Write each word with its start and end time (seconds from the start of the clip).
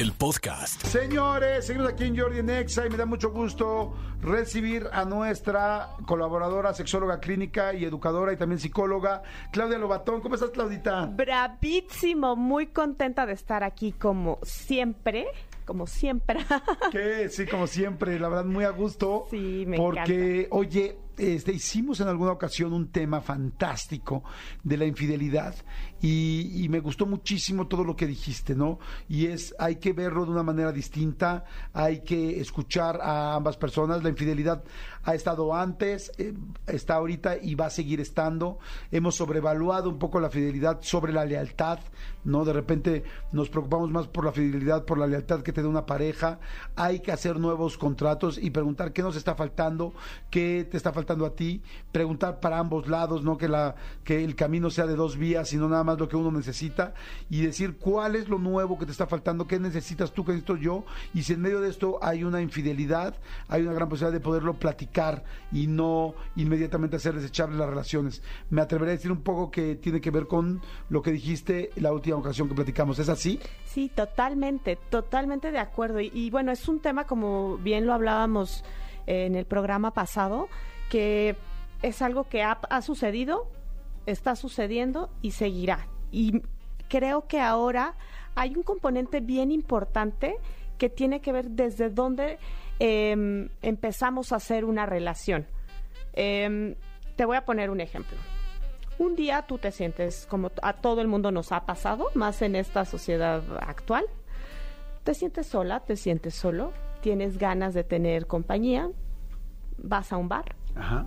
el 0.00 0.12
podcast. 0.12 0.80
Señores, 0.84 1.66
seguimos 1.66 1.88
aquí 1.88 2.04
en 2.04 2.16
Jordi 2.16 2.40
Nexa 2.40 2.86
y 2.86 2.90
me 2.90 2.96
da 2.96 3.04
mucho 3.04 3.32
gusto 3.32 3.96
recibir 4.22 4.86
a 4.92 5.04
nuestra 5.04 5.88
colaboradora, 6.06 6.72
sexóloga 6.72 7.18
clínica 7.18 7.74
y 7.74 7.84
educadora 7.84 8.32
y 8.32 8.36
también 8.36 8.60
psicóloga, 8.60 9.22
Claudia 9.50 9.76
Lobatón. 9.76 10.20
¿Cómo 10.20 10.36
estás, 10.36 10.50
Claudita? 10.50 11.06
Bravísimo, 11.06 12.36
muy 12.36 12.68
contenta 12.68 13.26
de 13.26 13.32
estar 13.32 13.64
aquí 13.64 13.90
como 13.90 14.38
siempre. 14.44 15.26
Como 15.64 15.88
siempre. 15.88 16.46
Que 16.92 17.28
sí, 17.28 17.46
como 17.46 17.66
siempre, 17.66 18.20
la 18.20 18.28
verdad, 18.28 18.44
muy 18.44 18.64
a 18.64 18.70
gusto. 18.70 19.26
Sí, 19.30 19.64
me 19.66 19.78
Porque, 19.78 20.46
oye, 20.50 20.96
este, 21.18 21.52
hicimos 21.52 22.00
en 22.00 22.08
alguna 22.08 22.32
ocasión 22.32 22.72
un 22.72 22.88
tema 22.88 23.20
fantástico 23.20 24.22
de 24.62 24.76
la 24.76 24.86
infidelidad 24.86 25.54
y, 26.00 26.66
me 26.68 26.80
gustó 26.80 27.06
muchísimo 27.06 27.66
todo 27.66 27.82
lo 27.82 27.96
que 27.96 28.06
dijiste, 28.06 28.54
¿no? 28.54 28.78
Y 29.08 29.26
es, 29.26 29.54
hay 29.58 29.76
que 29.76 29.92
verlo 29.92 30.26
de 30.26 30.30
una 30.30 30.42
manera 30.42 30.70
distinta, 30.70 31.44
hay 31.72 32.00
que 32.00 32.40
escuchar 32.40 33.00
a 33.00 33.34
ambas 33.34 33.56
personas. 33.56 34.02
La 34.02 34.10
infidelidad 34.10 34.62
ha 35.02 35.14
estado 35.14 35.54
antes, 35.54 36.12
eh, 36.18 36.34
está 36.66 36.96
ahorita 36.96 37.38
y 37.38 37.54
va 37.54 37.66
a 37.66 37.70
seguir 37.70 38.00
estando. 38.00 38.58
Hemos 38.92 39.16
sobrevaluado 39.16 39.88
un 39.88 39.98
poco 39.98 40.20
la 40.20 40.28
fidelidad 40.28 40.78
sobre 40.82 41.12
la 41.12 41.24
lealtad, 41.24 41.78
¿no? 42.22 42.44
De 42.44 42.52
repente 42.52 43.02
nos 43.32 43.48
preocupamos 43.48 43.90
más 43.90 44.06
por 44.08 44.26
la 44.26 44.32
fidelidad, 44.32 44.84
por 44.84 44.98
la 44.98 45.06
lealtad 45.06 45.40
que 45.40 45.52
te 45.52 45.62
da 45.62 45.68
una 45.68 45.86
pareja. 45.86 46.38
Hay 46.76 47.00
que 47.00 47.12
hacer 47.12 47.40
nuevos 47.40 47.78
contratos 47.78 48.38
y 48.38 48.50
preguntar 48.50 48.92
qué 48.92 49.02
nos 49.02 49.16
está 49.16 49.34
faltando, 49.34 49.94
qué 50.30 50.68
te 50.70 50.76
está 50.76 50.92
faltando 50.92 51.07
a 51.08 51.34
ti, 51.34 51.62
preguntar 51.92 52.40
para 52.40 52.58
ambos 52.58 52.88
lados, 52.88 53.22
no 53.22 53.36
que 53.38 53.48
la 53.48 53.74
que 54.04 54.24
el 54.24 54.34
camino 54.34 54.70
sea 54.70 54.86
de 54.86 54.96
dos 54.96 55.16
vías, 55.16 55.48
sino 55.48 55.68
nada 55.68 55.84
más 55.84 55.98
lo 55.98 56.08
que 56.08 56.16
uno 56.16 56.30
necesita 56.30 56.94
y 57.30 57.42
decir 57.42 57.76
cuál 57.78 58.16
es 58.16 58.28
lo 58.28 58.38
nuevo 58.38 58.78
que 58.78 58.86
te 58.86 58.92
está 58.92 59.06
faltando, 59.06 59.46
qué 59.46 59.58
necesitas 59.58 60.12
tú, 60.12 60.24
qué 60.24 60.32
necesito 60.32 60.56
yo 60.56 60.84
y 61.14 61.22
si 61.22 61.34
en 61.34 61.40
medio 61.40 61.60
de 61.60 61.70
esto 61.70 61.98
hay 62.02 62.24
una 62.24 62.40
infidelidad, 62.40 63.14
hay 63.48 63.62
una 63.62 63.72
gran 63.72 63.88
posibilidad 63.88 64.18
de 64.18 64.24
poderlo 64.24 64.54
platicar 64.54 65.24
y 65.52 65.66
no 65.66 66.14
inmediatamente 66.36 66.96
hacer 66.96 67.14
desechables 67.14 67.58
las 67.58 67.68
relaciones. 67.68 68.22
Me 68.50 68.60
atreveré 68.60 68.92
a 68.92 68.94
decir 68.94 69.12
un 69.12 69.22
poco 69.22 69.50
que 69.50 69.76
tiene 69.76 70.00
que 70.00 70.10
ver 70.10 70.26
con 70.26 70.60
lo 70.88 71.02
que 71.02 71.10
dijiste 71.10 71.70
la 71.76 71.92
última 71.92 72.16
ocasión 72.16 72.48
que 72.48 72.54
platicamos. 72.54 72.98
¿Es 72.98 73.08
así? 73.08 73.40
Sí, 73.66 73.90
totalmente, 73.94 74.76
totalmente 74.90 75.50
de 75.50 75.58
acuerdo. 75.58 76.00
Y, 76.00 76.10
y 76.14 76.30
bueno, 76.30 76.52
es 76.52 76.68
un 76.68 76.80
tema 76.80 77.04
como 77.04 77.58
bien 77.58 77.86
lo 77.86 77.92
hablábamos 77.92 78.64
eh, 79.06 79.26
en 79.26 79.34
el 79.34 79.46
programa 79.46 79.92
pasado, 79.92 80.48
que 80.88 81.36
es 81.82 82.02
algo 82.02 82.24
que 82.24 82.42
ha, 82.42 82.82
sucedido, 82.82 83.50
está 84.06 84.36
sucediendo 84.36 85.10
y 85.22 85.32
seguirá. 85.32 85.86
Y 86.10 86.42
creo 86.88 87.26
que 87.26 87.40
ahora 87.40 87.94
hay 88.34 88.54
un 88.56 88.62
componente 88.62 89.20
bien 89.20 89.50
importante 89.50 90.36
que 90.78 90.88
tiene 90.88 91.20
que 91.20 91.32
ver 91.32 91.50
desde 91.50 91.90
dónde 91.90 92.38
em, 92.78 93.48
empezamos 93.62 94.32
a 94.32 94.36
hacer 94.36 94.64
una 94.64 94.86
relación. 94.86 95.46
Em, 96.14 96.76
te 97.16 97.24
voy 97.24 97.36
a 97.36 97.44
poner 97.44 97.70
un 97.70 97.80
ejemplo. 97.80 98.16
Un 98.98 99.14
día 99.14 99.42
tú 99.42 99.58
te 99.58 99.70
sientes 99.70 100.26
como 100.26 100.50
a 100.62 100.72
todo 100.72 101.00
el 101.00 101.08
mundo 101.08 101.30
nos 101.30 101.52
ha 101.52 101.66
pasado, 101.66 102.08
más 102.14 102.42
en 102.42 102.56
esta 102.56 102.84
sociedad 102.84 103.42
actual. 103.60 104.04
Te 105.04 105.14
sientes 105.14 105.46
sola, 105.46 105.80
te 105.80 105.96
sientes 105.96 106.34
solo, 106.34 106.72
tienes 107.00 107.38
ganas 107.38 107.74
de 107.74 107.84
tener 107.84 108.26
compañía, 108.26 108.90
vas 109.78 110.12
a 110.12 110.16
un 110.16 110.28
bar, 110.28 110.56
Ajá. 110.78 111.06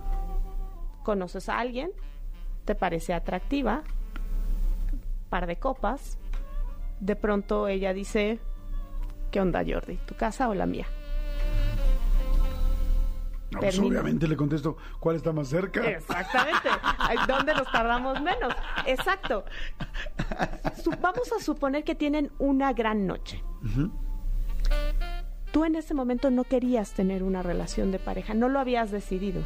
conoces 1.02 1.48
a 1.48 1.58
alguien, 1.58 1.90
te 2.64 2.74
parece 2.74 3.14
atractiva, 3.14 3.82
par 5.30 5.46
de 5.46 5.56
copas, 5.56 6.18
de 7.00 7.16
pronto 7.16 7.66
ella 7.68 7.92
dice, 7.92 8.38
¿qué 9.30 9.40
onda 9.40 9.64
Jordi? 9.66 9.96
¿Tu 10.06 10.14
casa 10.14 10.48
o 10.48 10.54
la 10.54 10.66
mía? 10.66 10.86
No, 13.50 13.60
pues, 13.60 13.78
obviamente 13.78 14.26
le 14.26 14.36
contesto, 14.36 14.78
¿cuál 14.98 15.16
está 15.16 15.32
más 15.32 15.48
cerca? 15.48 15.84
Exactamente. 15.84 16.68
¿Dónde 17.28 17.52
nos 17.54 17.70
tardamos 17.70 18.20
menos? 18.22 18.54
Exacto. 18.86 19.44
Vamos 21.02 21.30
a 21.38 21.42
suponer 21.42 21.84
que 21.84 21.94
tienen 21.94 22.30
una 22.38 22.72
gran 22.72 23.06
noche. 23.06 23.42
Tú 25.50 25.66
en 25.66 25.76
ese 25.76 25.92
momento 25.92 26.30
no 26.30 26.44
querías 26.44 26.92
tener 26.94 27.22
una 27.22 27.42
relación 27.42 27.90
de 27.92 27.98
pareja, 27.98 28.32
no 28.32 28.48
lo 28.48 28.58
habías 28.58 28.90
decidido, 28.90 29.42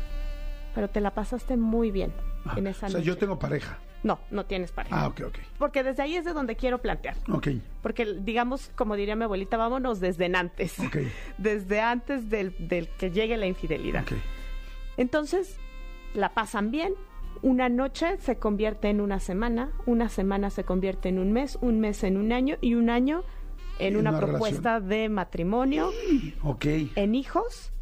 pero 0.76 0.88
te 0.88 1.00
la 1.00 1.10
pasaste 1.10 1.56
muy 1.56 1.90
bien 1.90 2.12
en 2.56 2.68
esa 2.68 2.86
o 2.86 2.90
sea, 2.90 2.98
noche. 3.00 3.08
yo 3.08 3.16
tengo 3.18 3.36
pareja. 3.40 3.78
No, 4.02 4.20
no 4.30 4.44
tienes 4.46 4.70
pareja. 4.70 4.94
Ah, 5.02 5.08
ok, 5.08 5.22
ok. 5.26 5.38
Porque 5.58 5.82
desde 5.82 6.02
ahí 6.04 6.14
es 6.14 6.24
de 6.24 6.32
donde 6.32 6.54
quiero 6.54 6.78
plantear. 6.80 7.16
Ok. 7.28 7.48
Porque, 7.82 8.04
digamos, 8.20 8.70
como 8.76 8.94
diría 8.94 9.16
mi 9.16 9.24
abuelita, 9.24 9.56
vámonos 9.56 9.98
desde 9.98 10.26
antes. 10.26 10.78
Ok. 10.78 10.98
Desde 11.38 11.80
antes 11.80 12.30
del, 12.30 12.54
del 12.68 12.88
que 12.88 13.10
llegue 13.10 13.36
la 13.36 13.46
infidelidad. 13.46 14.02
Ok. 14.02 14.12
Entonces, 14.96 15.56
la 16.14 16.34
pasan 16.34 16.70
bien. 16.70 16.94
Una 17.42 17.68
noche 17.68 18.16
se 18.18 18.36
convierte 18.36 18.90
en 18.90 19.00
una 19.00 19.18
semana, 19.18 19.72
una 19.86 20.08
semana 20.08 20.50
se 20.50 20.62
convierte 20.64 21.08
en 21.08 21.18
un 21.18 21.32
mes, 21.32 21.58
un 21.60 21.80
mes 21.80 22.04
en 22.04 22.16
un 22.16 22.32
año 22.32 22.58
y 22.60 22.74
un 22.74 22.90
año 22.90 23.24
en 23.78 23.94
En 23.94 23.96
una, 23.98 24.10
una 24.10 24.20
propuesta 24.20 24.80
de 24.80 25.08
matrimonio, 25.08 25.90
Ok. 26.42 26.64
en 26.94 27.14
hijos. 27.14 27.72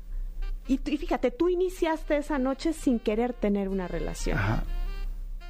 Y, 0.66 0.80
y 0.90 0.96
fíjate, 0.96 1.30
tú 1.30 1.48
iniciaste 1.48 2.16
esa 2.16 2.38
noche 2.38 2.72
sin 2.72 2.98
querer 2.98 3.32
tener 3.34 3.68
una 3.68 3.86
relación. 3.88 4.38
Ajá. 4.38 4.62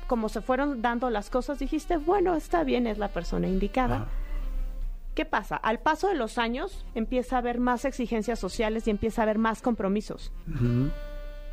Como 0.06 0.28
se 0.28 0.41
fueron 0.41 0.82
dando 0.82 1.08
las 1.10 1.30
cosas, 1.30 1.58
dijiste, 1.58 1.97
bueno, 1.97 2.34
está 2.34 2.64
bien, 2.64 2.86
es 2.86 2.98
la 2.98 3.08
persona 3.08 3.48
indicada. 3.48 3.97
Ajá. 3.97 4.06
¿Qué 5.14 5.25
pasa? 5.25 5.54
Al 5.56 5.78
paso 5.78 6.08
de 6.08 6.14
los 6.16 6.38
años 6.38 6.84
empieza 6.97 7.36
a 7.36 7.38
haber 7.38 7.60
más 7.60 7.84
exigencias 7.84 8.38
sociales 8.41 8.88
y 8.88 8.91
empieza 8.91 9.22
a 9.22 9.25
haber 9.25 9.38
más 9.38 9.62
compromisos. 9.62 10.32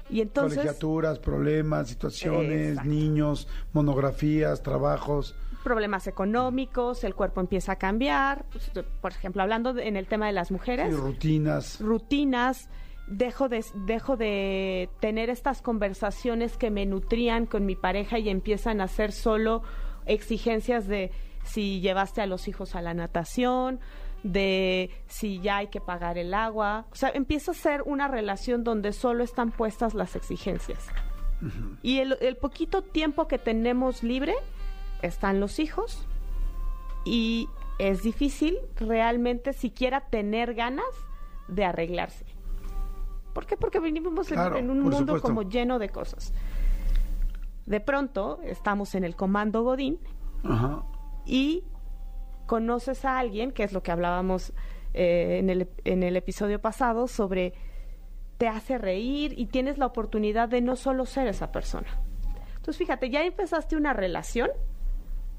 Y 0.10 0.22
entonces... 0.22 0.58
Colegiaturas, 0.58 1.20
problemas, 1.20 1.88
situaciones, 1.88 2.70
Exacto. 2.70 2.90
niños, 2.90 3.48
monografías, 3.72 4.64
trabajos. 4.64 5.36
problemas 5.64 6.08
económicos, 6.08 7.04
el 7.04 7.14
cuerpo 7.14 7.40
empieza 7.40 7.74
a 7.74 7.76
cambiar, 7.76 8.46
pues, 8.52 8.72
por 9.00 9.12
ejemplo, 9.12 9.44
hablando 9.44 9.74
de- 9.74 9.88
en 9.88 9.96
el 9.96 10.08
tema 10.08 10.26
de 10.26 10.34
las 10.34 10.50
mujeres, 10.50 10.92
rutinas. 10.98 11.80
rutinas, 11.80 12.68
dejo 13.12 13.50
de, 13.50 13.64
dejo 13.76 14.16
de 14.18 14.90
tener 15.00 15.30
estas 15.30 15.62
conversaciones 15.62 16.58
que 16.58 16.72
me 16.72 16.86
nutrían 16.86 17.46
con 17.46 17.66
mi 17.66 17.76
pareja 17.76 18.18
y 18.18 18.30
empiezan 18.30 18.82
a 18.82 18.88
ser 18.88 19.12
solo 19.12 19.62
exigencias 20.06 20.88
de 20.88 21.12
si 21.44 21.82
llevaste 21.82 22.22
a 22.22 22.26
los 22.26 22.48
hijos 22.48 22.74
a 22.76 22.82
la 22.82 22.94
natación, 22.94 23.80
de 24.24 24.92
si 25.08 25.40
ya 25.42 25.58
hay 25.58 25.68
que 25.68 25.82
pagar 25.82 26.18
el 26.18 26.34
agua, 26.34 26.86
o 26.92 26.96
sea, 26.96 27.10
empieza 27.10 27.52
a 27.52 27.56
ser 27.56 27.82
una 27.84 28.08
relación 28.08 28.64
donde 28.64 28.94
solo 28.94 29.24
están 29.24 29.52
puestas 29.52 29.94
las 29.94 30.16
exigencias. 30.16 30.88
Y 31.82 31.98
el, 31.98 32.18
el 32.22 32.38
poquito 32.38 32.84
tiempo 32.84 33.28
que 33.28 33.40
tenemos 33.40 34.04
libre 34.04 34.36
están 35.02 35.40
los 35.40 35.58
hijos 35.58 36.08
y 37.04 37.50
es 37.80 38.04
difícil 38.04 38.60
realmente 38.76 39.54
siquiera 39.54 40.02
tener 40.02 40.54
ganas 40.54 40.86
de 41.48 41.66
arreglarse. 41.66 42.26
¿Por 43.34 43.46
qué? 43.46 43.58
Porque 43.58 43.80
vivimos 43.80 44.30
en- 44.32 44.36
Claro, 44.36 44.58
en, 44.58 44.70
un 44.70 44.82
mundo 44.82 44.98
supuesto. 44.98 45.28
como 45.28 45.44
lleno 45.44 45.80
de 45.80 45.90
cosas. 45.90 46.34
De 47.66 47.80
pronto 47.80 48.40
estamos 48.44 48.96
en 48.96 49.04
el 49.04 49.16
comando 49.16 49.64
Godín 49.64 50.00
Ajá. 50.44 50.84
y 51.26 51.64
conoces 52.48 53.06
a 53.06 53.18
alguien, 53.20 53.52
que 53.52 53.64
es 53.64 53.72
lo 53.72 53.82
que 53.84 53.92
hablábamos 53.92 54.54
eh, 54.94 55.38
en, 55.40 55.50
el, 55.50 55.70
en 55.86 56.04
el 56.04 56.18
episodio 56.18 56.60
pasado, 56.60 57.08
sobre 57.08 57.54
te 58.38 58.48
hace 58.48 58.78
reír 58.78 59.34
y 59.38 59.46
tienes 59.46 59.78
la 59.78 59.86
oportunidad 59.86 60.50
de 60.50 60.62
no 60.62 60.76
solo 60.76 61.06
ser 61.06 61.28
esa 61.28 61.52
persona. 61.52 61.88
Entonces, 62.56 62.78
fíjate, 62.78 63.10
ya 63.10 63.24
empezaste 63.24 63.78
una 63.78 63.94
relación 63.94 64.50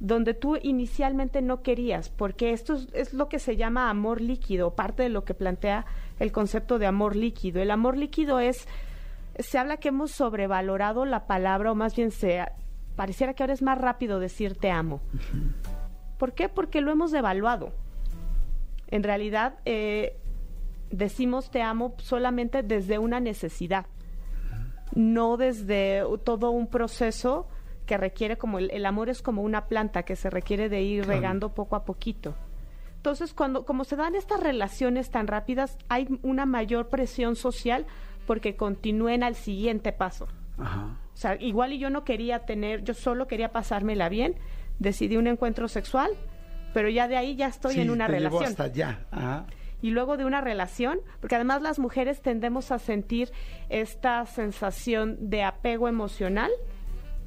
donde 0.02 0.34
tú 0.34 0.56
inicialmente 0.60 1.40
no 1.43 1.62
querías, 1.62 2.08
porque 2.10 2.50
esto 2.50 2.75
es, 2.75 2.88
es 2.93 3.14
lo 3.14 3.28
que 3.28 3.38
se 3.38 3.56
llama 3.56 3.88
amor 3.88 4.20
líquido, 4.20 4.75
parte 4.75 5.04
de 5.04 5.08
lo 5.08 5.25
que 5.25 5.32
plantea 5.32 5.87
el 6.19 6.32
concepto 6.32 6.81
de 6.81 6.87
amor 6.87 7.14
líquido. 7.14 7.62
El 7.62 7.70
amor 7.70 7.96
líquido 7.96 8.40
es, 8.40 8.66
se 9.38 9.58
habla 9.58 9.76
que 9.76 9.90
hemos 9.90 10.10
sobrevalorado 10.10 11.04
la 11.04 11.28
palabra, 11.28 11.70
o 11.70 11.76
más 11.76 11.94
bien 11.94 12.10
se, 12.10 12.44
pareciera 12.96 13.34
que 13.34 13.44
ahora 13.44 13.52
es 13.52 13.62
más 13.62 13.78
rápido 13.78 14.19
decir 14.19 14.56
te 14.56 14.72
amo. 14.72 15.00
¿Por 16.19 16.32
qué? 16.32 16.48
Porque 16.48 16.81
lo 16.81 16.90
hemos 16.90 17.12
devaluado. 17.12 17.72
En 18.88 19.05
realidad, 19.05 19.60
eh, 19.64 20.19
decimos 20.90 21.52
te 21.52 21.62
amo 21.62 21.94
solamente 21.98 22.64
desde 22.64 22.98
una 22.98 23.20
necesidad. 23.20 23.87
no 24.96 25.37
desde 25.37 26.02
todo 26.25 26.50
un 26.50 26.66
proceso 26.66 27.46
que 27.87 27.96
requiere 27.96 28.37
como 28.38 28.58
el, 28.58 28.87
amor 28.87 29.08
es 29.08 29.23
como 29.23 29.43
una 29.43 29.67
planta 29.67 30.05
que 30.05 30.17
se 30.17 30.31
requiere 30.31 30.69
de 30.69 30.82
ir 30.82 31.06
regando 31.06 31.55
poco 31.55 31.76
a 31.76 31.84
poquito. 31.84 32.34
Entonces, 32.96 33.34
cuando 33.34 33.64
como 33.64 33.84
se 33.84 33.96
dan 33.96 34.14
estas 34.14 34.40
relaciones 34.40 35.11
tan 35.11 35.26
rápidas, 35.26 35.76
hay 35.88 36.06
una 36.23 36.46
mayor 36.46 36.88
presión 36.88 37.34
social 37.34 37.87
porque 38.26 38.55
continúen 38.56 39.25
al 39.25 39.34
siguiente 39.34 39.93
paso. 39.93 40.29
O 40.58 41.17
sea, 41.17 41.34
igual 41.40 41.73
y 41.73 41.79
yo 41.79 41.90
no 41.90 42.05
quería 42.05 42.40
tener, 42.40 42.84
yo 42.84 42.94
solo 42.94 43.26
quería 43.26 43.50
pasármela 43.50 44.08
bien, 44.08 44.37
decidí 44.79 45.17
un 45.17 45.26
encuentro 45.26 45.67
sexual, 45.67 46.12
pero 46.73 46.88
ya 46.88 47.08
de 47.08 47.17
ahí 47.17 47.34
ya 47.34 47.49
estoy 47.49 47.81
en 47.81 47.90
una 47.90 48.06
relación. 48.06 48.44
hasta 48.44 48.69
ya. 48.69 49.05
Y 49.81 49.90
luego 49.90 50.17
de 50.17 50.25
una 50.25 50.40
relación, 50.40 51.00
porque 51.20 51.34
además 51.34 51.61
las 51.61 51.81
mujeres 51.81 52.23
tendemos 52.23 52.70
a 52.70 52.79
sentir 52.79 53.32
esta 53.69 54.25
sensación 54.26 55.29
de 55.29 55.43
apego 55.43 55.88
emocional 55.88 56.52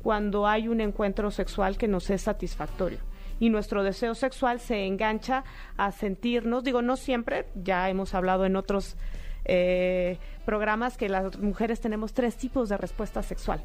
cuando 0.06 0.46
hay 0.46 0.68
un 0.68 0.82
encuentro 0.82 1.32
sexual 1.32 1.80
que 1.80 1.88
nos 1.88 2.12
es 2.12 2.22
satisfactorio. 2.22 3.00
Y 3.40 3.50
nuestro 3.50 3.82
deseo 3.82 4.14
sexual 4.14 4.60
se 4.60 4.86
engancha 4.86 5.44
a 5.78 5.92
sentirnos, 5.92 6.64
digo, 6.64 6.84
no 6.84 6.96
siempre, 6.96 7.48
ya 7.56 7.90
hemos 7.90 8.14
hablado 8.14 8.46
en 8.46 8.56
otros 8.56 8.98
eh, 9.46 10.20
programas 10.46 10.96
que 10.96 11.10
las 11.10 11.40
mujeres 11.40 11.82
tenemos 11.82 12.14
tres 12.14 12.38
tipos 12.38 12.70
de 12.70 12.78
respuesta 12.78 13.24
sexual. 13.24 13.64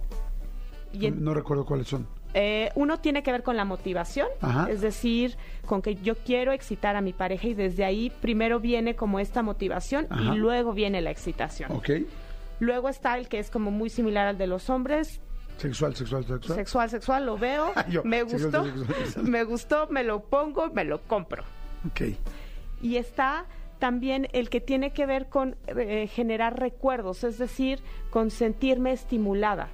Y 0.94 1.10
no, 1.10 1.34
recuerdo 1.34 1.66
cuáles 1.66 1.88
son. 1.88 2.08
Eh, 2.32 2.70
uno 2.74 3.00
tiene 3.00 3.22
que 3.22 3.32
ver 3.32 3.42
con 3.42 3.58
la 3.58 3.66
motivación, 3.66 4.28
es 4.70 4.80
decir, 4.80 5.36
con 5.66 5.82
que 5.82 5.96
yo 5.96 6.14
quiero 6.14 6.52
excitar 6.52 6.96
a 6.96 7.02
mi 7.02 7.12
pareja 7.12 7.48
y 7.48 7.52
desde 7.52 7.84
ahí 7.84 8.10
primero 8.22 8.60
viene 8.60 8.96
como 8.96 9.20
esta 9.20 9.42
motivación 9.42 10.08
y 10.18 10.36
luego 10.36 10.72
viene 10.72 11.02
la 11.02 11.10
excitación. 11.10 11.70
Okay. 11.70 12.06
Luego 12.60 12.88
está 12.88 13.18
el 13.18 13.28
que 13.28 13.40
es 13.40 13.50
como 13.50 13.70
muy 13.70 13.90
similar 13.90 14.26
al 14.26 14.38
de 14.38 14.46
los 14.46 14.70
hombres, 14.70 15.20
Sexual, 15.60 15.94
sexual, 15.94 16.24
sexual. 16.24 16.56
Sexual, 16.56 16.90
sexual, 16.90 17.26
lo 17.26 17.36
veo, 17.36 17.72
me 18.04 18.22
gustó, 18.22 18.64
me 19.22 19.44
gustó, 19.44 19.88
me 19.88 20.04
lo 20.04 20.20
pongo, 20.20 20.70
me 20.70 20.84
lo 20.84 21.02
compro. 21.02 21.44
Ok. 21.86 22.16
Y 22.80 22.96
está 22.96 23.44
también 23.78 24.28
el 24.32 24.48
que 24.48 24.62
tiene 24.62 24.94
que 24.94 25.04
ver 25.04 25.28
con 25.28 25.56
eh, 25.66 26.06
generar 26.06 26.58
recuerdos, 26.58 27.24
es 27.24 27.36
decir, 27.36 27.82
con 28.08 28.30
sentirme 28.30 28.92
estimulada. 28.92 29.68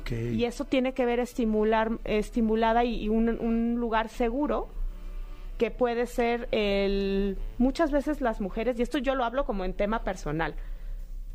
Okay. 0.00 0.32
Y 0.32 0.44
eso 0.44 0.64
tiene 0.64 0.94
que 0.94 1.04
ver 1.04 1.18
estimular, 1.18 1.90
estimulada 2.04 2.84
y, 2.84 3.08
un, 3.08 3.28
un, 3.28 3.74
lugar 3.80 4.08
seguro 4.08 4.68
que 5.58 5.72
puede 5.72 6.06
ser 6.06 6.48
el 6.52 7.36
muchas 7.58 7.90
veces 7.90 8.20
las 8.20 8.40
mujeres 8.40 8.78
y 8.78 8.82
esto 8.82 8.98
yo 8.98 9.16
lo 9.16 9.24
hablo 9.24 9.44
como 9.44 9.64
en 9.64 9.74
tema 9.74 10.04
personal. 10.04 10.54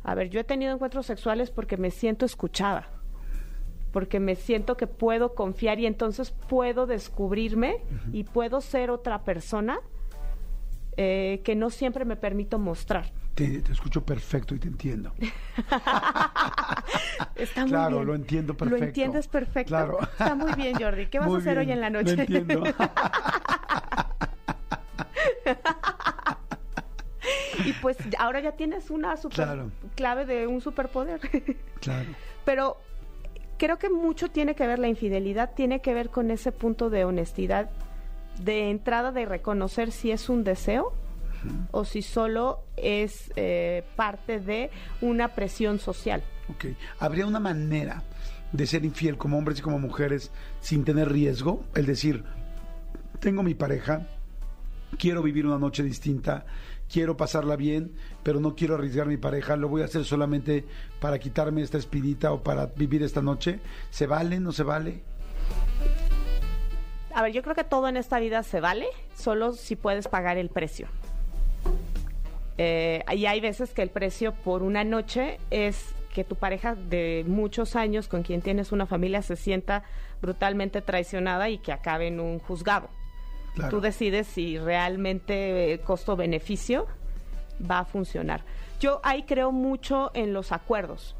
A 0.02 0.14
ver, 0.14 0.30
yo 0.30 0.40
he 0.40 0.44
tenido 0.44 0.72
encuentros 0.72 1.04
sexuales 1.04 1.50
porque 1.50 1.76
me 1.76 1.90
siento 1.90 2.24
escuchada 2.24 2.88
porque 3.92 4.18
me 4.20 4.34
siento 4.34 4.76
que 4.76 4.86
puedo 4.86 5.34
confiar 5.34 5.78
y 5.78 5.86
entonces 5.86 6.32
puedo 6.48 6.86
descubrirme 6.86 7.82
y 8.12 8.24
puedo 8.24 8.60
ser 8.60 8.90
otra 8.90 9.22
persona 9.22 9.80
eh, 10.96 11.40
que 11.44 11.54
no 11.54 11.70
siempre 11.70 12.04
me 12.04 12.16
permito 12.16 12.58
mostrar. 12.58 13.12
Te, 13.34 13.62
escucho 13.70 14.04
perfecto 14.04 14.54
y 14.54 14.58
te 14.58 14.68
entiendo. 14.68 15.14
Está 17.34 17.62
muy 17.62 17.70
claro, 17.70 18.04
lo 18.04 18.14
entiendo 18.14 18.54
perfecto. 18.54 18.78
Lo 18.78 18.86
entiendes 18.86 19.26
perfecto. 19.28 19.68
Claro. 19.68 20.00
Está 20.02 20.34
muy 20.34 20.52
bien, 20.52 20.74
Jordi. 20.78 21.06
¿Qué 21.06 21.18
vas 21.18 21.32
a 21.32 21.36
hacer 21.36 21.56
hoy 21.58 21.72
en 21.72 21.80
la 21.80 21.88
noche? 21.88 22.14
Lo 22.16 22.22
entiendo. 22.22 22.62
y 27.64 27.72
pues 27.74 27.96
ahora 28.18 28.40
ya 28.40 28.52
tienes 28.52 28.90
una 28.90 29.16
super 29.16 29.64
clave 29.94 30.26
de 30.26 30.46
un 30.46 30.60
superpoder. 30.60 31.20
claro. 31.80 32.10
Pero 32.44 32.76
creo 33.62 33.78
que 33.78 33.90
mucho 33.90 34.28
tiene 34.28 34.56
que 34.56 34.66
ver 34.66 34.80
la 34.80 34.88
infidelidad, 34.88 35.52
tiene 35.54 35.80
que 35.80 35.94
ver 35.94 36.10
con 36.10 36.32
ese 36.32 36.50
punto 36.50 36.90
de 36.90 37.04
honestidad, 37.04 37.70
de 38.42 38.70
entrada 38.70 39.12
de 39.12 39.24
reconocer 39.24 39.92
si 39.92 40.10
es 40.10 40.28
un 40.28 40.42
deseo 40.42 40.92
o 41.70 41.84
si 41.84 42.02
solo 42.02 42.64
es 42.76 43.30
eh, 43.36 43.84
parte 43.94 44.40
de 44.40 44.72
una 45.00 45.28
presión 45.28 45.78
social. 45.78 46.24
Ok. 46.48 46.76
¿Habría 46.98 47.24
una 47.24 47.38
manera 47.38 48.02
de 48.50 48.66
ser 48.66 48.84
infiel 48.84 49.16
como 49.16 49.38
hombres 49.38 49.60
y 49.60 49.62
como 49.62 49.78
mujeres 49.78 50.32
sin 50.58 50.84
tener 50.84 51.12
riesgo? 51.12 51.62
El 51.76 51.86
decir, 51.86 52.24
tengo 53.20 53.44
mi 53.44 53.54
pareja, 53.54 54.08
quiero 54.98 55.22
vivir 55.22 55.46
una 55.46 55.58
noche 55.58 55.84
distinta, 55.84 56.46
quiero 56.90 57.16
pasarla 57.16 57.56
bien, 57.56 57.92
pero 58.22 58.40
no 58.40 58.54
quiero 58.54 58.74
arriesgar 58.74 59.06
mi 59.06 59.16
pareja, 59.16 59.56
lo 59.56 59.68
voy 59.68 59.82
a 59.82 59.86
hacer 59.86 60.04
solamente 60.04 60.64
para 61.00 61.18
quitarme 61.18 61.62
esta 61.62 61.78
espinita 61.78 62.32
o 62.32 62.42
para 62.42 62.66
vivir 62.66 63.02
esta 63.02 63.22
noche. 63.22 63.60
¿Se 63.90 64.06
vale? 64.06 64.40
¿No 64.40 64.52
se 64.52 64.62
vale? 64.62 65.02
A 67.14 67.22
ver, 67.22 67.32
yo 67.32 67.42
creo 67.42 67.54
que 67.54 67.64
todo 67.64 67.88
en 67.88 67.96
esta 67.96 68.18
vida 68.18 68.42
se 68.42 68.60
vale, 68.60 68.86
solo 69.14 69.52
si 69.52 69.76
puedes 69.76 70.08
pagar 70.08 70.38
el 70.38 70.48
precio. 70.48 70.88
Eh, 72.58 73.02
y 73.14 73.26
hay 73.26 73.40
veces 73.40 73.72
que 73.72 73.82
el 73.82 73.90
precio 73.90 74.32
por 74.32 74.62
una 74.62 74.84
noche 74.84 75.38
es 75.50 75.94
que 76.14 76.24
tu 76.24 76.36
pareja 76.36 76.74
de 76.74 77.24
muchos 77.26 77.74
años 77.74 78.08
con 78.08 78.22
quien 78.22 78.42
tienes 78.42 78.72
una 78.72 78.86
familia 78.86 79.22
se 79.22 79.36
sienta 79.36 79.82
brutalmente 80.20 80.82
traicionada 80.82 81.48
y 81.48 81.58
que 81.58 81.72
acabe 81.72 82.08
en 82.08 82.20
un 82.20 82.38
juzgado. 82.38 82.88
Tú 83.70 83.80
decides 83.80 84.26
si 84.26 84.58
realmente 84.58 85.72
eh, 85.72 85.78
costo-beneficio 85.80 86.86
va 87.70 87.80
a 87.80 87.84
funcionar. 87.84 88.44
Yo 88.80 89.00
ahí 89.02 89.24
creo 89.24 89.52
mucho 89.52 90.10
en 90.14 90.32
los 90.32 90.52
acuerdos. 90.52 91.16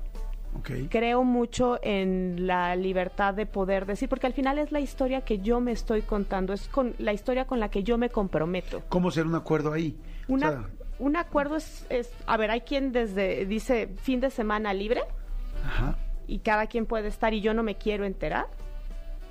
Creo 0.90 1.24
mucho 1.24 1.78
en 1.82 2.46
la 2.46 2.76
libertad 2.76 3.32
de 3.32 3.46
poder 3.46 3.86
decir, 3.86 4.08
porque 4.08 4.26
al 4.26 4.34
final 4.34 4.58
es 4.58 4.70
la 4.70 4.80
historia 4.80 5.22
que 5.22 5.38
yo 5.38 5.60
me 5.60 5.72
estoy 5.72 6.02
contando, 6.02 6.52
es 6.52 6.68
con 6.68 6.94
la 6.98 7.14
historia 7.14 7.46
con 7.46 7.58
la 7.58 7.70
que 7.70 7.82
yo 7.82 7.96
me 7.96 8.10
comprometo. 8.10 8.82
¿Cómo 8.90 9.10
ser 9.10 9.26
un 9.26 9.34
acuerdo 9.34 9.72
ahí? 9.72 9.96
un 10.98 11.16
acuerdo 11.16 11.56
es, 11.56 11.86
es, 11.88 12.12
a 12.26 12.36
ver, 12.36 12.50
hay 12.50 12.60
quien 12.60 12.92
desde 12.92 13.44
dice 13.46 13.88
fin 13.96 14.20
de 14.20 14.30
semana 14.30 14.72
libre 14.72 15.02
y 16.26 16.38
cada 16.40 16.66
quien 16.66 16.86
puede 16.86 17.08
estar 17.08 17.34
y 17.34 17.40
yo 17.40 17.54
no 17.54 17.62
me 17.62 17.76
quiero 17.76 18.04
enterar. 18.04 18.46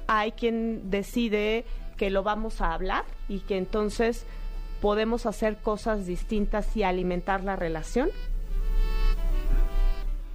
Hay 0.07 0.33
quien 0.33 0.89
decide 0.89 1.65
que 2.01 2.09
lo 2.09 2.24
vamos 2.24 2.62
a 2.62 2.74
hablar 2.74 3.06
y 3.30 3.42
que 3.42 3.59
entonces 3.59 4.25
podemos 4.81 5.27
hacer 5.27 5.57
cosas 5.57 6.07
distintas 6.07 6.75
y 6.75 6.81
alimentar 6.81 7.44
la 7.44 7.56
relación. 7.56 8.09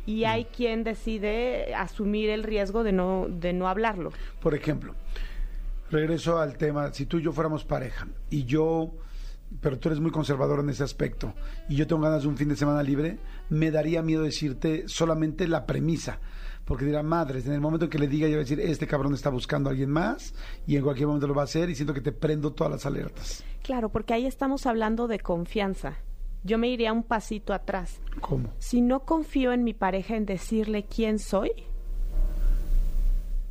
Y 0.07 0.23
hay 0.23 0.45
quien 0.45 0.85
decide 0.85 1.75
asumir 1.75 2.31
el 2.31 2.45
riesgo 2.45 2.85
de 2.85 2.93
no, 2.93 3.27
de 3.29 3.53
no 3.53 3.67
hablarlo. 3.67 4.13
Por 4.41 4.55
ejemplo, 4.55 4.95
regreso 5.91 6.39
al 6.39 6.57
tema, 6.57 6.93
si 6.93 7.05
tú 7.05 7.19
y 7.19 7.23
yo 7.23 7.33
fuéramos 7.33 7.65
pareja 7.65 8.07
y 8.31 8.45
yo, 8.45 8.93
pero 9.61 9.77
tú 9.77 9.89
eres 9.89 9.99
muy 9.99 10.13
conservador 10.13 10.61
en 10.61 10.71
ese 10.71 10.85
aspecto, 10.85 11.35
y 11.69 11.75
yo 11.75 11.89
tengo 11.89 12.03
ganas 12.03 12.23
de 12.23 12.29
un 12.29 12.37
fin 12.37 12.49
de 12.49 12.55
semana 12.55 12.85
libre, 12.85 13.19
me 13.49 13.73
daría 13.73 14.03
miedo 14.03 14.23
decirte 14.23 14.85
solamente 14.87 15.49
la 15.49 15.67
premisa 15.67 16.21
porque 16.67 16.85
dirá, 16.85 17.03
madres, 17.03 17.47
en 17.47 17.53
el 17.53 17.61
momento 17.61 17.85
en 17.85 17.91
que 17.91 17.99
le 17.99 18.09
diga, 18.09 18.27
yo 18.27 18.35
voy 18.35 18.41
a 18.41 18.45
decir, 18.45 18.59
este 18.61 18.89
cabrón 18.89 19.15
está 19.15 19.31
buscando 19.31 19.69
a 19.69 19.71
alguien 19.71 19.89
más 19.89 20.35
y 20.67 20.77
en 20.77 20.83
cualquier 20.83 21.07
momento 21.07 21.29
lo 21.29 21.35
va 21.35 21.43
a 21.43 21.45
hacer 21.45 21.71
y 21.71 21.77
siento 21.77 21.95
que 21.95 22.01
te 22.01 22.11
prendo 22.11 22.53
todas 22.53 22.73
las 22.73 22.87
alertas. 22.87 23.45
Claro, 23.63 23.89
porque 23.89 24.15
ahí 24.15 24.27
estamos 24.27 24.67
hablando 24.67 25.07
de 25.07 25.21
confianza. 25.21 25.99
Yo 26.43 26.59
me 26.59 26.69
iría 26.69 26.93
un 26.93 27.05
pasito 27.05 27.55
atrás. 27.55 28.01
¿Cómo? 28.21 28.53
Si 28.59 28.81
no 28.81 29.01
confío 29.01 29.53
en 29.53 29.63
mi 29.63 29.75
pareja 29.75 30.17
en 30.17 30.27
decirle 30.27 30.85
quién 30.85 31.21
soy, 31.21 31.53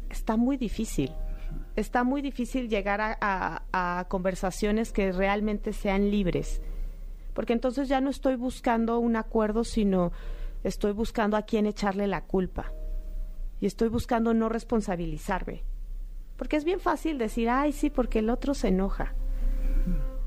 está 0.09 0.35
muy 0.35 0.57
difícil. 0.57 1.11
Está 1.77 2.03
muy 2.03 2.21
difícil 2.21 2.67
llegar 2.67 2.99
a, 3.01 3.63
a 3.71 4.05
conversaciones 4.09 4.91
que 4.91 5.13
realmente 5.13 5.71
sean 5.71 6.11
libres. 6.11 6.61
Porque 7.33 7.53
entonces 7.53 7.87
ya 7.87 8.01
no 8.01 8.09
estoy 8.09 8.35
buscando 8.35 8.99
un 8.99 9.15
acuerdo, 9.15 9.63
sino 9.63 10.11
estoy 10.65 10.91
buscando 10.91 11.37
a 11.37 11.43
quién 11.43 11.65
echarle 11.65 12.07
la 12.07 12.21
culpa 12.21 12.73
y 13.65 13.67
estoy 13.67 13.87
buscando 13.87 14.35
no 14.35 14.47
responsabilizarme. 14.47 15.63
Porque 16.37 16.55
es 16.55 16.65
bien 16.65 16.79
fácil 16.79 17.17
decir, 17.17 17.49
ay, 17.49 17.71
sí, 17.71 17.89
porque 17.89 18.19
el 18.19 18.29
otro 18.29 18.53
se 18.53 18.67
enoja. 18.67 19.15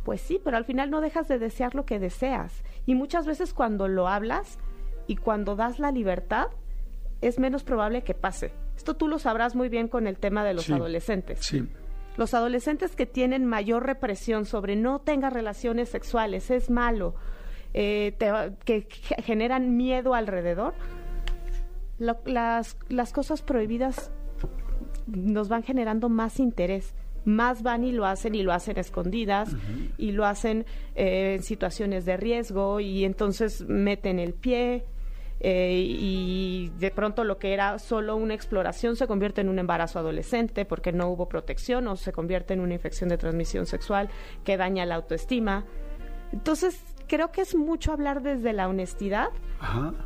Pues 0.03 0.21
sí, 0.21 0.41
pero 0.43 0.57
al 0.57 0.65
final 0.65 0.91
no 0.91 1.01
dejas 1.01 1.29
de 1.29 1.39
desear 1.39 1.77
lo 1.77 1.87
que 1.87 2.01
deseas. 2.01 2.65
Y 2.85 2.97
muchas 2.97 3.27
veces 3.29 3.55
cuando 3.55 3.87
lo 3.87 4.09
hablas 4.09 4.59
y 5.07 5.15
cuando 5.15 5.55
das 5.55 5.79
la 5.79 5.93
libertad, 5.93 6.49
es 7.21 7.39
menos 7.39 7.63
probable 7.63 8.03
que 8.03 8.13
pase. 8.13 8.53
Esto 8.77 8.95
tú 8.95 9.07
lo 9.07 9.21
sabrás 9.21 9.55
muy 9.55 9.69
bien 9.69 9.87
con 9.87 10.09
el 10.09 10.19
tema 10.19 10.43
de 10.43 10.55
los 10.55 10.69
adolescentes. 10.69 11.39
Sí. 11.41 11.69
Los 12.17 12.35
adolescentes 12.35 12.97
que 12.97 13.07
tienen 13.07 13.47
mayor 13.47 13.87
represión 13.87 14.47
sobre 14.47 14.75
no 14.75 14.99
tengas 14.99 15.33
relaciones 15.33 15.91
sexuales, 15.91 16.51
es 16.51 16.71
malo, 16.71 17.15
eh, 17.73 18.17
que 18.65 18.89
generan 19.23 19.77
miedo 19.77 20.15
alrededor, 20.15 20.75
las, 21.99 22.77
las 22.89 23.13
cosas 23.13 23.43
prohibidas 23.43 24.11
nos 25.07 25.49
van 25.49 25.63
generando 25.63 26.09
más 26.09 26.39
interés 26.39 26.95
más 27.25 27.63
van 27.63 27.85
y 27.85 27.93
lo 27.93 28.07
hacen 28.07 28.35
y 28.35 28.43
lo 28.43 28.53
hacen 28.53 28.79
escondidas 28.79 29.55
y 29.99 30.13
lo 30.13 30.25
hacen 30.25 30.65
eh, 30.95 31.35
en 31.37 31.43
situaciones 31.43 32.05
de 32.05 32.17
riesgo 32.17 32.81
y 32.81 33.05
entonces 33.05 33.65
meten 33.69 34.19
el 34.19 34.33
pie 34.33 34.87
eh, 35.41 35.75
y 35.87 36.73
de 36.79 36.91
pronto 36.91 37.23
lo 37.23 37.39
que 37.39 37.53
era 37.53 37.79
solo 37.79 38.17
una 38.17 38.35
exploración 38.35 38.97
se 38.97 39.07
convierte 39.07 39.41
en 39.41 39.49
un 39.49 39.59
embarazo 39.59 40.01
adolescente 40.01 40.65
porque 40.65 40.93
no 40.93 41.09
hubo 41.11 41.29
protección 41.29 41.87
o 41.87 41.97
se 41.97 42.13
convierte 42.13 42.55
en 42.55 42.61
una 42.61 42.75
infección 42.75 43.09
de 43.09 43.19
transmisión 43.19 43.67
sexual 43.67 44.09
que 44.43 44.57
daña 44.57 44.85
la 44.85 44.97
autoestima. 44.97 45.65
Entonces, 46.33 46.83
creo 47.07 47.31
que 47.31 47.43
es 47.43 47.55
mucho 47.55 47.93
hablar 47.93 48.23
desde 48.23 48.53
la 48.53 48.69
honestidad 48.69 49.29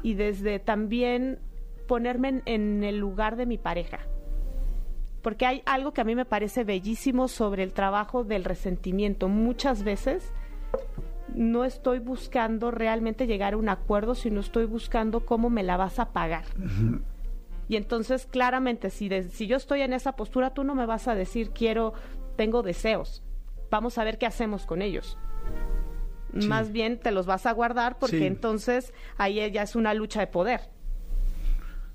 y 0.02 0.14
desde 0.14 0.58
también 0.58 1.38
ponerme 1.86 2.42
en 2.46 2.84
el 2.84 2.98
lugar 2.98 3.36
de 3.36 3.46
mi 3.46 3.58
pareja 3.58 4.00
porque 5.22 5.46
hay 5.46 5.62
algo 5.66 5.92
que 5.92 6.00
a 6.00 6.04
mí 6.04 6.14
me 6.14 6.24
parece 6.24 6.64
bellísimo 6.64 7.28
sobre 7.28 7.62
el 7.62 7.72
trabajo 7.72 8.24
del 8.24 8.44
resentimiento. 8.44 9.28
Muchas 9.28 9.84
veces 9.84 10.32
no 11.34 11.64
estoy 11.64 12.00
buscando 12.00 12.70
realmente 12.70 13.26
llegar 13.26 13.54
a 13.54 13.56
un 13.56 13.68
acuerdo, 13.68 14.14
sino 14.14 14.40
estoy 14.40 14.66
buscando 14.66 15.24
cómo 15.24 15.48
me 15.48 15.62
la 15.62 15.76
vas 15.76 15.98
a 15.98 16.12
pagar. 16.12 16.44
Y 17.68 17.76
entonces, 17.76 18.26
claramente, 18.26 18.90
si, 18.90 19.08
si 19.30 19.46
yo 19.46 19.56
estoy 19.56 19.82
en 19.82 19.92
esa 19.92 20.12
postura, 20.12 20.52
tú 20.52 20.64
no 20.64 20.74
me 20.74 20.86
vas 20.86 21.06
a 21.08 21.14
decir, 21.14 21.50
quiero, 21.50 21.94
tengo 22.36 22.62
deseos. 22.62 23.22
Vamos 23.70 23.98
a 23.98 24.04
ver 24.04 24.18
qué 24.18 24.26
hacemos 24.26 24.66
con 24.66 24.82
ellos. 24.82 25.16
Más 26.32 26.72
bien 26.72 26.98
te 26.98 27.12
los 27.12 27.26
vas 27.26 27.46
a 27.46 27.52
guardar 27.52 27.98
porque 27.98 28.26
entonces 28.26 28.94
ahí 29.18 29.50
ya 29.52 29.62
es 29.62 29.76
una 29.76 29.94
lucha 29.94 30.20
de 30.20 30.26
poder. 30.26 30.70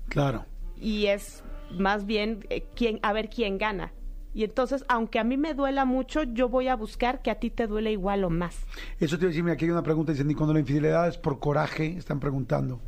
Claro. 0.08 0.44
Y 0.80 1.06
es 1.06 1.42
más 1.70 2.06
bien 2.06 2.46
eh, 2.50 2.64
quién, 2.74 2.98
a 3.02 3.12
ver 3.12 3.28
quién 3.28 3.58
gana. 3.58 3.92
Y 4.34 4.44
entonces, 4.44 4.84
aunque 4.88 5.18
a 5.18 5.24
mí 5.24 5.36
me 5.36 5.54
duela 5.54 5.84
mucho, 5.84 6.22
yo 6.22 6.48
voy 6.48 6.68
a 6.68 6.76
buscar 6.76 7.22
que 7.22 7.30
a 7.30 7.40
ti 7.40 7.50
te 7.50 7.66
duele 7.66 7.90
igual 7.92 8.24
o 8.24 8.30
más. 8.30 8.66
Eso 9.00 9.16
te 9.16 9.24
iba 9.24 9.30
a 9.30 9.34
decir, 9.34 9.50
aquí 9.50 9.64
hay 9.64 9.70
una 9.70 9.82
pregunta, 9.82 10.12
dicen, 10.12 10.30
¿y 10.30 10.34
cuando 10.34 10.52
la 10.54 10.60
infidelidad 10.60 11.08
es 11.08 11.18
por 11.18 11.40
coraje? 11.40 11.96
Están 11.96 12.20
preguntando. 12.20 12.80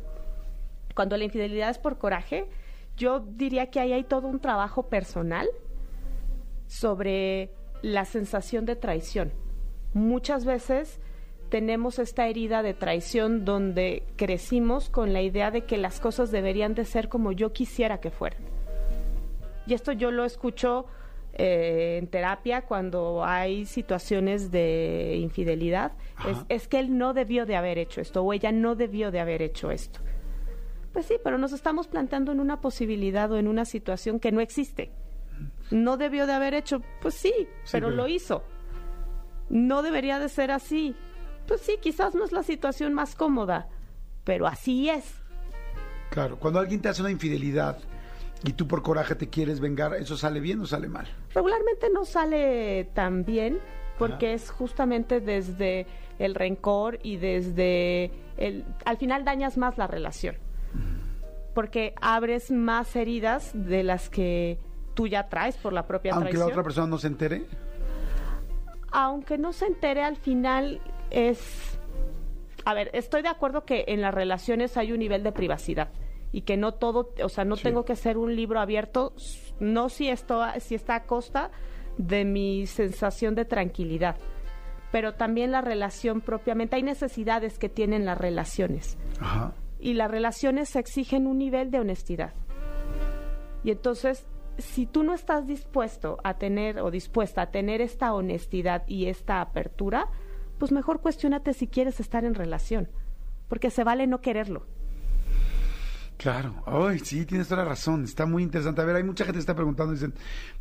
Cuando 0.95 1.17
la 1.17 1.23
infidelidad 1.23 1.69
es 1.69 1.77
por 1.77 1.97
coraje, 1.97 2.47
yo 2.95 3.19
diría 3.19 3.69
que 3.69 3.79
ahí 3.79 3.91
hay 3.91 4.03
todo 4.03 4.27
un 4.27 4.39
trabajo 4.39 4.87
personal 4.87 5.47
sobre 6.67 7.51
la 7.81 8.05
sensación 8.05 8.65
de 8.65 8.75
traición. 8.75 9.33
Muchas 9.93 10.45
veces 10.45 11.01
tenemos 11.51 11.99
esta 11.99 12.27
herida 12.27 12.63
de 12.63 12.73
traición 12.73 13.43
donde 13.43 14.03
crecimos 14.15 14.89
con 14.89 15.11
la 15.11 15.21
idea 15.21 15.51
de 15.51 15.65
que 15.65 15.77
las 15.77 15.99
cosas 15.99 16.31
deberían 16.31 16.75
de 16.75 16.85
ser 16.85 17.09
como 17.09 17.33
yo 17.33 17.51
quisiera 17.51 17.99
que 17.99 18.09
fueran. 18.09 18.41
Y 19.67 19.73
esto 19.73 19.91
yo 19.91 20.11
lo 20.11 20.23
escucho 20.23 20.85
eh, 21.33 21.97
en 22.01 22.07
terapia 22.07 22.61
cuando 22.61 23.25
hay 23.25 23.65
situaciones 23.65 24.49
de 24.49 25.17
infidelidad. 25.19 25.91
Es, 26.47 26.69
que 26.69 26.79
él 26.79 26.97
no 26.97 27.13
debió 27.13 27.45
de 27.45 27.57
haber 27.57 27.77
hecho 27.77 27.99
esto 27.99 28.23
o 28.23 28.31
ella 28.31 28.53
no 28.53 28.75
debió 28.75 29.11
de 29.11 29.19
haber 29.19 29.41
hecho 29.41 29.71
esto. 29.71 29.99
Pues 30.93 31.05
sí, 31.05 31.15
pero 31.21 31.37
nos 31.37 31.51
estamos 31.51 31.89
planteando 31.89 32.31
en 32.31 32.39
una 32.39 32.61
posibilidad 32.61 33.29
o 33.29 33.37
en 33.37 33.49
una 33.49 33.65
situación 33.65 34.21
que 34.21 34.31
no 34.31 34.39
existe. 34.39 34.89
No 35.69 35.97
debió 35.97 36.27
de 36.27 36.33
haber 36.33 36.53
hecho, 36.53 36.81
pues 37.01 37.15
sí, 37.15 37.33
pero, 37.69 37.87
pero 37.87 37.89
lo 37.89 38.07
hizo. 38.07 38.41
No 39.49 39.81
debería 39.83 40.17
de 40.17 40.29
ser 40.29 40.51
así. 40.51 40.95
Pues 41.51 41.63
sí, 41.63 41.75
quizás 41.81 42.15
no 42.15 42.23
es 42.23 42.31
la 42.31 42.43
situación 42.43 42.93
más 42.93 43.13
cómoda, 43.13 43.67
pero 44.23 44.47
así 44.47 44.89
es. 44.89 45.15
Claro, 46.09 46.39
cuando 46.39 46.61
alguien 46.61 46.81
te 46.81 46.87
hace 46.87 47.01
una 47.01 47.11
infidelidad, 47.11 47.77
y 48.45 48.53
tú 48.53 48.69
por 48.69 48.81
coraje 48.81 49.15
te 49.15 49.27
quieres 49.27 49.59
vengar, 49.59 49.93
¿eso 49.95 50.15
sale 50.15 50.39
bien 50.39 50.61
o 50.61 50.65
sale 50.65 50.87
mal? 50.87 51.09
Regularmente 51.35 51.89
no 51.89 52.05
sale 52.05 52.85
tan 52.93 53.25
bien 53.25 53.59
porque 53.97 54.31
es 54.31 54.49
justamente 54.49 55.19
desde 55.19 55.87
el 56.19 56.35
rencor 56.35 56.99
y 57.03 57.17
desde 57.17 58.11
el... 58.37 58.63
Al 58.85 58.95
final 58.95 59.25
dañas 59.25 59.57
más 59.57 59.77
la 59.77 59.87
relación 59.87 60.37
porque 61.53 61.93
abres 61.99 62.49
más 62.49 62.95
heridas 62.95 63.51
de 63.53 63.83
las 63.83 64.09
que 64.09 64.57
tú 64.93 65.05
ya 65.05 65.27
traes 65.27 65.57
por 65.57 65.73
la 65.73 65.85
propia 65.85 66.13
Aunque 66.13 66.37
la 66.37 66.45
otra 66.45 66.63
persona 66.63 66.87
no 66.87 66.97
se 66.97 67.07
entere. 67.07 67.45
Aunque 68.93 69.37
no 69.37 69.51
se 69.51 69.65
entere, 69.65 70.01
al 70.01 70.15
final 70.15 70.79
es... 71.11 71.77
A 72.65 72.73
ver, 72.73 72.89
estoy 72.93 73.21
de 73.21 73.29
acuerdo 73.29 73.65
que 73.65 73.85
en 73.87 74.01
las 74.01 74.13
relaciones 74.13 74.77
hay 74.77 74.91
un 74.91 74.99
nivel 74.99 75.23
de 75.23 75.31
privacidad 75.31 75.89
y 76.31 76.41
que 76.41 76.57
no 76.57 76.73
todo, 76.73 77.13
o 77.23 77.29
sea, 77.29 77.43
no 77.43 77.57
tengo 77.57 77.85
que 77.85 77.95
ser 77.95 78.17
un 78.17 78.35
libro 78.35 78.59
abierto, 78.59 79.13
no 79.59 79.89
si 79.89 80.09
esto 80.09 80.43
si 80.59 80.75
está 80.75 80.95
a 80.95 81.03
costa 81.03 81.51
de 81.97 82.23
mi 82.23 82.67
sensación 82.67 83.35
de 83.35 83.45
tranquilidad, 83.45 84.15
pero 84.91 85.13
también 85.13 85.51
la 85.51 85.61
relación 85.61 86.21
propiamente 86.21 86.75
hay 86.75 86.83
necesidades 86.83 87.57
que 87.57 87.69
tienen 87.69 88.05
las 88.05 88.17
relaciones. 88.17 88.97
Y 89.79 89.93
las 89.93 90.11
relaciones 90.11 90.75
exigen 90.75 91.27
un 91.27 91.37
nivel 91.37 91.71
de 91.71 91.79
honestidad. 91.79 92.33
Y 93.63 93.71
entonces, 93.71 94.27
si 94.57 94.85
tú 94.85 95.03
no 95.03 95.13
estás 95.13 95.47
dispuesto 95.47 96.17
a 96.23 96.35
tener 96.35 96.79
o 96.79 96.91
dispuesta 96.91 97.43
a 97.43 97.51
tener 97.51 97.81
esta 97.81 98.13
honestidad 98.13 98.83
y 98.87 99.07
esta 99.07 99.41
apertura, 99.41 100.07
pues 100.61 100.71
mejor 100.71 101.01
cuestionate 101.01 101.55
si 101.55 101.65
quieres 101.65 101.99
estar 101.99 102.23
en 102.23 102.35
relación, 102.35 102.87
porque 103.47 103.71
se 103.71 103.83
vale 103.83 104.05
no 104.05 104.21
quererlo. 104.21 104.67
Claro, 106.17 106.61
ay, 106.67 106.99
sí, 106.99 107.25
tienes 107.25 107.47
toda 107.47 107.63
la 107.63 107.69
razón, 107.69 108.03
está 108.03 108.27
muy 108.27 108.43
interesante. 108.43 108.79
A 108.79 108.85
ver, 108.85 108.95
hay 108.95 109.03
mucha 109.03 109.23
gente 109.23 109.37
que 109.37 109.39
está 109.39 109.55
preguntando, 109.55 109.93
dicen, 109.93 110.13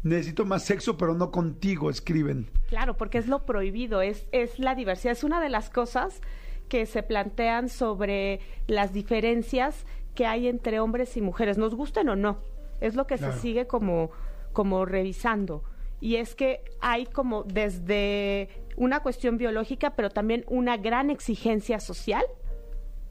necesito 0.03 0.47
más 0.47 0.65
sexo, 0.65 0.97
pero 0.97 1.13
no 1.13 1.31
contigo, 1.31 1.91
escriben. 1.91 2.49
Claro, 2.71 2.97
porque 2.97 3.19
es 3.19 3.27
lo 3.27 3.45
prohibido, 3.45 4.01
es, 4.01 4.27
es 4.33 4.59
la 4.59 4.75
diversidad, 4.75 5.13
es 5.13 5.23
una 5.23 5.39
de 5.39 5.51
las 5.51 5.69
cosas 5.69 6.23
que 6.71 6.87
se 6.87 7.03
plantean 7.03 7.69
sobre 7.69 8.41
las 8.69 8.95
diferencias 8.95 9.85
que 10.15 10.25
hay 10.25 10.49
entre 10.49 10.81
hombres 10.81 11.15
y 11.19 11.21
mujeres, 11.21 11.59
nos 11.59 11.75
gusten 11.75 12.09
o 12.09 12.17
no, 12.17 12.39
es 12.81 12.95
lo 12.95 13.07
que 13.07 13.19
se 13.19 13.33
sigue 13.35 13.67
como, 13.67 14.13
como 14.55 14.87
revisando. 14.87 15.63
Y 16.01 16.17
es 16.17 16.35
que 16.35 16.63
hay 16.81 17.07
como 17.07 17.45
desde 17.45 18.49
una 18.77 19.01
cuestión 19.01 19.37
biológica, 19.37 19.91
pero 19.91 20.11
también 20.11 20.45
una 20.49 20.77
gran 20.77 21.11
exigencia 21.11 21.81
social, 21.81 22.25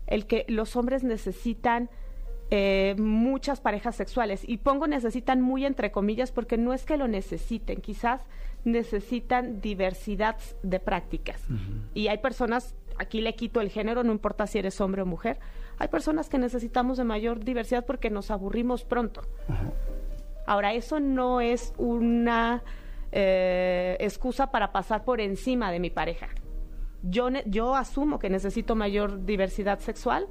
el 0.07 0.25
que 0.25 0.45
los 0.47 0.75
hombres 0.75 1.03
necesitan 1.03 1.89
eh, 2.51 2.95
muchas 2.97 3.61
parejas 3.61 3.95
sexuales. 3.95 4.41
Y 4.47 4.57
pongo 4.57 4.87
necesitan 4.87 5.41
muy 5.41 5.65
entre 5.65 5.91
comillas 5.91 6.31
porque 6.31 6.57
no 6.57 6.73
es 6.73 6.83
que 6.85 6.97
lo 6.97 7.07
necesiten, 7.07 7.81
quizás 7.81 8.25
necesitan 8.63 9.61
diversidad 9.61 10.35
de 10.63 10.79
prácticas. 10.79 11.41
Y 11.93 12.07
hay 12.07 12.17
personas, 12.17 12.75
aquí 12.97 13.21
le 13.21 13.35
quito 13.35 13.61
el 13.61 13.69
género, 13.69 14.03
no 14.03 14.11
importa 14.11 14.47
si 14.47 14.57
eres 14.57 14.81
hombre 14.81 15.03
o 15.03 15.05
mujer, 15.05 15.39
hay 15.77 15.87
personas 15.87 16.27
que 16.27 16.39
necesitamos 16.39 16.97
de 16.97 17.03
mayor 17.03 17.43
diversidad 17.43 17.85
porque 17.85 18.09
nos 18.09 18.31
aburrimos 18.31 18.83
pronto. 18.83 19.21
Ahora, 20.49 20.73
eso 20.73 20.99
no 20.99 21.41
es 21.41 21.75
una 21.77 22.63
eh, 23.11 23.95
excusa 23.99 24.49
para 24.49 24.71
pasar 24.71 25.05
por 25.05 25.21
encima 25.21 25.71
de 25.71 25.79
mi 25.79 25.91
pareja. 25.91 26.29
Yo, 27.03 27.29
yo 27.45 27.75
asumo 27.75 28.17
que 28.17 28.31
necesito 28.31 28.75
mayor 28.75 29.25
diversidad 29.25 29.77
sexual, 29.77 30.27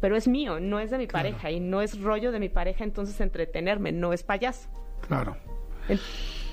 pero 0.00 0.14
es 0.14 0.28
mío, 0.28 0.60
no 0.60 0.78
es 0.78 0.92
de 0.92 0.98
mi 0.98 1.08
pareja 1.08 1.50
y 1.50 1.58
no 1.58 1.82
es 1.82 2.00
rollo 2.00 2.30
de 2.30 2.38
mi 2.38 2.48
pareja, 2.48 2.84
entonces 2.84 3.20
entretenerme, 3.20 3.90
no 3.90 4.12
es 4.12 4.22
payaso. 4.22 4.68
Claro. 5.08 5.36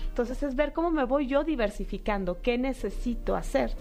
Entonces 0.08 0.42
es 0.42 0.56
ver 0.56 0.74
cómo 0.74 0.90
me 0.90 1.04
voy 1.04 1.28
yo 1.28 1.44
diversificando, 1.44 2.42
qué 2.42 2.58
necesito 2.58 3.36
hacer. 3.36 3.76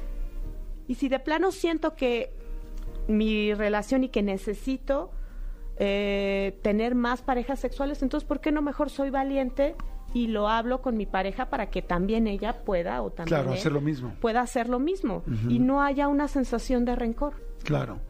Y 0.88 0.96
si 0.96 1.08
de 1.08 1.20
plano 1.20 1.52
siento 1.52 1.94
que 1.94 2.34
mi 3.08 3.54
relación 3.54 4.04
y 4.04 4.10
que 4.10 4.22
necesito 4.22 5.10
eh, 5.82 6.58
tener 6.62 6.94
más 6.94 7.22
parejas 7.22 7.58
sexuales, 7.58 8.02
entonces 8.02 8.28
¿por 8.28 8.40
qué 8.40 8.52
no 8.52 8.60
mejor 8.60 8.90
soy 8.90 9.08
valiente 9.08 9.74
y 10.12 10.26
lo 10.26 10.48
hablo 10.48 10.82
con 10.82 10.96
mi 10.96 11.06
pareja 11.06 11.48
para 11.48 11.70
que 11.70 11.80
también 11.80 12.26
ella 12.26 12.64
pueda 12.64 13.00
o 13.00 13.10
también 13.10 13.40
claro, 13.42 13.52
hacer 13.54 13.72
lo 13.72 13.80
mismo. 13.80 14.12
pueda 14.20 14.42
hacer 14.42 14.68
lo 14.68 14.78
mismo 14.78 15.22
y 15.48 15.58
no 15.58 15.82
haya 15.82 16.08
una 16.08 16.28
sensación 16.28 16.84
de 16.84 16.96
rencor. 16.96 17.34
Claro. 17.64 18.00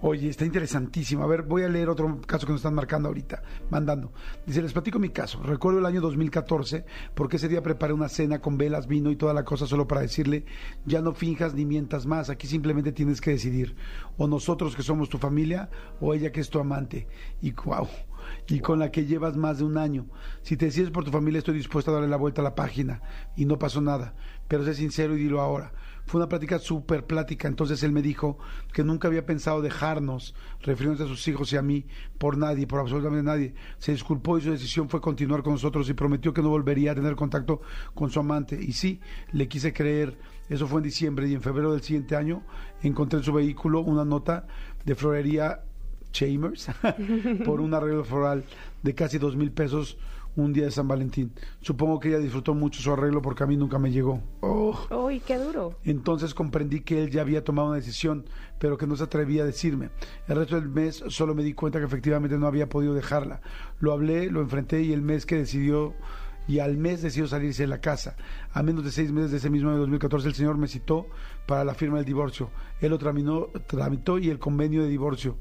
Oye, 0.00 0.28
está 0.28 0.44
interesantísimo. 0.44 1.24
A 1.24 1.26
ver, 1.26 1.42
voy 1.42 1.64
a 1.64 1.68
leer 1.68 1.88
otro 1.88 2.20
caso 2.20 2.46
que 2.46 2.52
nos 2.52 2.60
están 2.60 2.74
marcando 2.74 3.08
ahorita, 3.08 3.42
mandando. 3.68 4.12
Dice, 4.46 4.62
les 4.62 4.72
platico 4.72 5.00
mi 5.00 5.08
caso. 5.08 5.42
Recuerdo 5.42 5.80
el 5.80 5.86
año 5.86 6.00
2014, 6.00 6.84
porque 7.16 7.36
ese 7.36 7.48
día 7.48 7.64
preparé 7.64 7.92
una 7.92 8.08
cena 8.08 8.40
con 8.40 8.56
velas, 8.56 8.86
vino 8.86 9.10
y 9.10 9.16
toda 9.16 9.34
la 9.34 9.44
cosa 9.44 9.66
solo 9.66 9.88
para 9.88 10.02
decirle, 10.02 10.44
ya 10.86 11.02
no 11.02 11.14
finjas 11.14 11.54
ni 11.54 11.64
mientas 11.64 12.06
más, 12.06 12.30
aquí 12.30 12.46
simplemente 12.46 12.92
tienes 12.92 13.20
que 13.20 13.32
decidir. 13.32 13.74
O 14.16 14.28
nosotros 14.28 14.76
que 14.76 14.82
somos 14.82 15.08
tu 15.08 15.18
familia, 15.18 15.68
o 16.00 16.14
ella 16.14 16.30
que 16.30 16.40
es 16.40 16.48
tu 16.48 16.60
amante. 16.60 17.08
Y 17.42 17.50
wow, 17.50 17.88
y 18.46 18.60
con 18.60 18.78
la 18.78 18.90
que 18.90 19.04
llevas 19.04 19.36
más 19.36 19.58
de 19.58 19.64
un 19.64 19.78
año. 19.78 20.06
Si 20.42 20.56
te 20.56 20.66
decides 20.66 20.90
por 20.90 21.04
tu 21.04 21.10
familia, 21.10 21.38
estoy 21.38 21.54
dispuesta 21.54 21.90
a 21.90 21.94
darle 21.94 22.08
la 22.08 22.16
vuelta 22.16 22.40
a 22.40 22.44
la 22.44 22.54
página. 22.54 23.02
Y 23.36 23.44
no 23.44 23.58
pasó 23.58 23.80
nada. 23.80 24.14
Pero 24.48 24.64
sé 24.64 24.74
sincero 24.74 25.16
y 25.16 25.20
dilo 25.20 25.40
ahora. 25.40 25.72
Fue 26.06 26.18
una 26.18 26.28
plática 26.28 26.58
súper 26.58 27.04
plática. 27.04 27.48
Entonces 27.48 27.82
él 27.82 27.92
me 27.92 28.00
dijo 28.00 28.38
que 28.72 28.82
nunca 28.82 29.08
había 29.08 29.26
pensado 29.26 29.60
dejarnos, 29.60 30.34
refiriéndose 30.62 31.04
a 31.04 31.06
sus 31.06 31.28
hijos 31.28 31.52
y 31.52 31.58
a 31.58 31.62
mí, 31.62 31.84
por 32.16 32.38
nadie, 32.38 32.66
por 32.66 32.80
absolutamente 32.80 33.24
nadie. 33.24 33.54
Se 33.78 33.92
disculpó 33.92 34.38
y 34.38 34.40
su 34.40 34.50
decisión 34.50 34.88
fue 34.88 35.02
continuar 35.02 35.42
con 35.42 35.52
nosotros 35.52 35.88
y 35.90 35.92
prometió 35.92 36.32
que 36.32 36.40
no 36.40 36.48
volvería 36.48 36.92
a 36.92 36.94
tener 36.94 37.14
contacto 37.14 37.60
con 37.94 38.10
su 38.10 38.20
amante. 38.20 38.58
Y 38.60 38.72
sí, 38.72 39.00
le 39.32 39.48
quise 39.48 39.74
creer. 39.74 40.16
Eso 40.48 40.66
fue 40.66 40.80
en 40.80 40.84
diciembre 40.84 41.28
y 41.28 41.34
en 41.34 41.42
febrero 41.42 41.72
del 41.72 41.82
siguiente 41.82 42.16
año 42.16 42.42
encontré 42.82 43.18
en 43.18 43.24
su 43.24 43.34
vehículo 43.34 43.80
una 43.80 44.06
nota 44.06 44.46
de 44.86 44.94
florería 44.94 45.60
Chambers 46.10 46.70
por 47.44 47.60
un 47.60 47.74
arreglo 47.74 48.02
floral 48.02 48.44
de 48.82 48.94
casi 48.94 49.18
dos 49.18 49.36
mil 49.36 49.52
pesos 49.52 49.98
un 50.36 50.52
día 50.52 50.64
de 50.64 50.70
San 50.70 50.88
Valentín. 50.88 51.32
Supongo 51.60 51.98
que 52.00 52.08
ella 52.08 52.18
disfrutó 52.18 52.54
mucho 52.54 52.80
su 52.80 52.92
arreglo 52.92 53.22
porque 53.22 53.44
a 53.44 53.46
mí 53.46 53.56
nunca 53.56 53.78
me 53.78 53.90
llegó. 53.90 54.22
Oh. 54.40 54.76
Uy, 54.90 55.20
qué 55.20 55.38
duro. 55.38 55.78
Entonces 55.84 56.34
comprendí 56.34 56.80
que 56.80 57.02
él 57.02 57.10
ya 57.10 57.22
había 57.22 57.44
tomado 57.44 57.68
una 57.68 57.76
decisión, 57.76 58.26
pero 58.58 58.76
que 58.76 58.86
no 58.86 58.96
se 58.96 59.04
atrevía 59.04 59.42
a 59.42 59.46
decirme. 59.46 59.90
El 60.26 60.36
resto 60.36 60.56
del 60.56 60.68
mes 60.68 61.02
solo 61.08 61.34
me 61.34 61.42
di 61.42 61.54
cuenta 61.54 61.78
que 61.78 61.86
efectivamente 61.86 62.38
no 62.38 62.46
había 62.46 62.68
podido 62.68 62.94
dejarla. 62.94 63.40
Lo 63.80 63.92
hablé, 63.92 64.30
lo 64.30 64.40
enfrenté 64.40 64.82
y 64.82 64.92
el 64.92 65.02
mes 65.02 65.26
que 65.26 65.36
decidió 65.36 65.94
y 66.46 66.60
al 66.60 66.78
mes 66.78 67.02
decidió 67.02 67.28
salirse 67.28 67.64
de 67.64 67.68
la 67.68 67.80
casa. 67.80 68.16
A 68.52 68.62
menos 68.62 68.82
de 68.84 68.90
seis 68.90 69.12
meses 69.12 69.30
de 69.30 69.36
ese 69.36 69.50
mismo 69.50 69.70
año 69.70 69.78
2014 69.80 70.28
el 70.28 70.34
señor 70.34 70.56
me 70.56 70.66
citó 70.66 71.06
para 71.46 71.64
la 71.64 71.74
firma 71.74 71.98
del 71.98 72.06
divorcio. 72.06 72.50
Él 72.80 72.90
lo 72.90 72.98
traminó, 72.98 73.48
tramitó 73.66 74.18
y 74.18 74.30
el 74.30 74.38
convenio 74.38 74.82
de 74.82 74.88
divorcio 74.88 75.36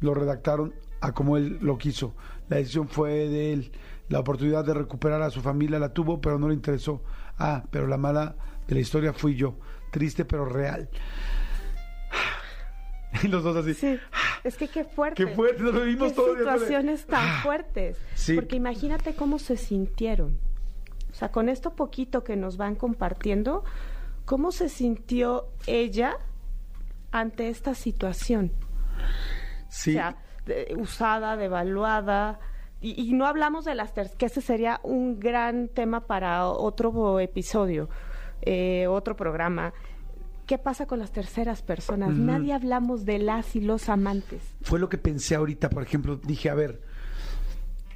lo 0.00 0.14
redactaron 0.14 0.74
a 1.00 1.12
como 1.12 1.36
él 1.36 1.58
lo 1.60 1.78
quiso. 1.78 2.14
La 2.48 2.56
decisión 2.56 2.88
fue 2.88 3.10
de 3.28 3.52
él. 3.52 3.72
La 4.08 4.20
oportunidad 4.20 4.64
de 4.64 4.74
recuperar 4.74 5.22
a 5.22 5.30
su 5.30 5.40
familia 5.40 5.78
la 5.78 5.92
tuvo, 5.92 6.20
pero 6.20 6.38
no 6.38 6.48
le 6.48 6.54
interesó. 6.54 7.02
Ah, 7.38 7.64
pero 7.70 7.86
la 7.86 7.96
mala 7.96 8.36
de 8.68 8.74
la 8.74 8.80
historia 8.80 9.12
fui 9.12 9.34
yo. 9.34 9.56
Triste, 9.90 10.24
pero 10.24 10.44
real. 10.44 10.88
Y 13.22 13.28
los 13.28 13.42
dos 13.42 13.56
así. 13.56 13.74
Sí. 13.74 13.98
Es 14.44 14.56
que 14.56 14.68
qué 14.68 14.84
fuerte. 14.84 15.24
Qué 15.26 15.34
fuerte, 15.34 15.60
nos 15.62 15.74
lo 15.74 15.80
vimos 15.82 16.10
Qué 16.10 16.14
todo. 16.14 16.36
situaciones 16.36 17.04
tan 17.06 17.26
Ah. 17.26 17.40
fuertes. 17.42 17.98
Sí. 18.14 18.34
Porque 18.36 18.54
imagínate 18.54 19.14
cómo 19.16 19.40
se 19.40 19.56
sintieron. 19.56 20.38
O 21.10 21.14
sea, 21.14 21.32
con 21.32 21.48
esto 21.48 21.74
poquito 21.74 22.22
que 22.22 22.36
nos 22.36 22.56
van 22.56 22.76
compartiendo, 22.76 23.64
¿cómo 24.24 24.52
se 24.52 24.68
sintió 24.68 25.48
ella 25.66 26.18
ante 27.10 27.48
esta 27.48 27.74
situación? 27.74 28.52
Sí. 29.68 29.90
O 29.90 29.94
sea, 29.94 30.16
de- 30.44 30.76
usada, 30.78 31.36
devaluada. 31.36 32.38
Y, 32.86 32.94
y 33.10 33.12
no 33.14 33.26
hablamos 33.26 33.64
de 33.64 33.74
las 33.74 33.92
ter- 33.94 34.12
que 34.16 34.26
ese 34.26 34.40
sería 34.40 34.78
un 34.84 35.18
gran 35.18 35.66
tema 35.68 36.06
para 36.06 36.46
otro 36.46 37.18
episodio, 37.18 37.88
eh, 38.42 38.86
otro 38.86 39.16
programa. 39.16 39.72
¿Qué 40.46 40.56
pasa 40.58 40.86
con 40.86 41.00
las 41.00 41.10
terceras 41.10 41.62
personas? 41.62 42.14
Nadie 42.14 42.52
hablamos 42.52 43.04
de 43.04 43.18
las 43.18 43.56
y 43.56 43.60
los 43.60 43.88
amantes. 43.88 44.40
fue 44.62 44.78
lo 44.78 44.88
que 44.88 44.98
pensé 44.98 45.34
ahorita, 45.34 45.68
por 45.68 45.82
ejemplo, 45.82 46.14
dije, 46.16 46.48
a 46.48 46.54
ver, 46.54 46.80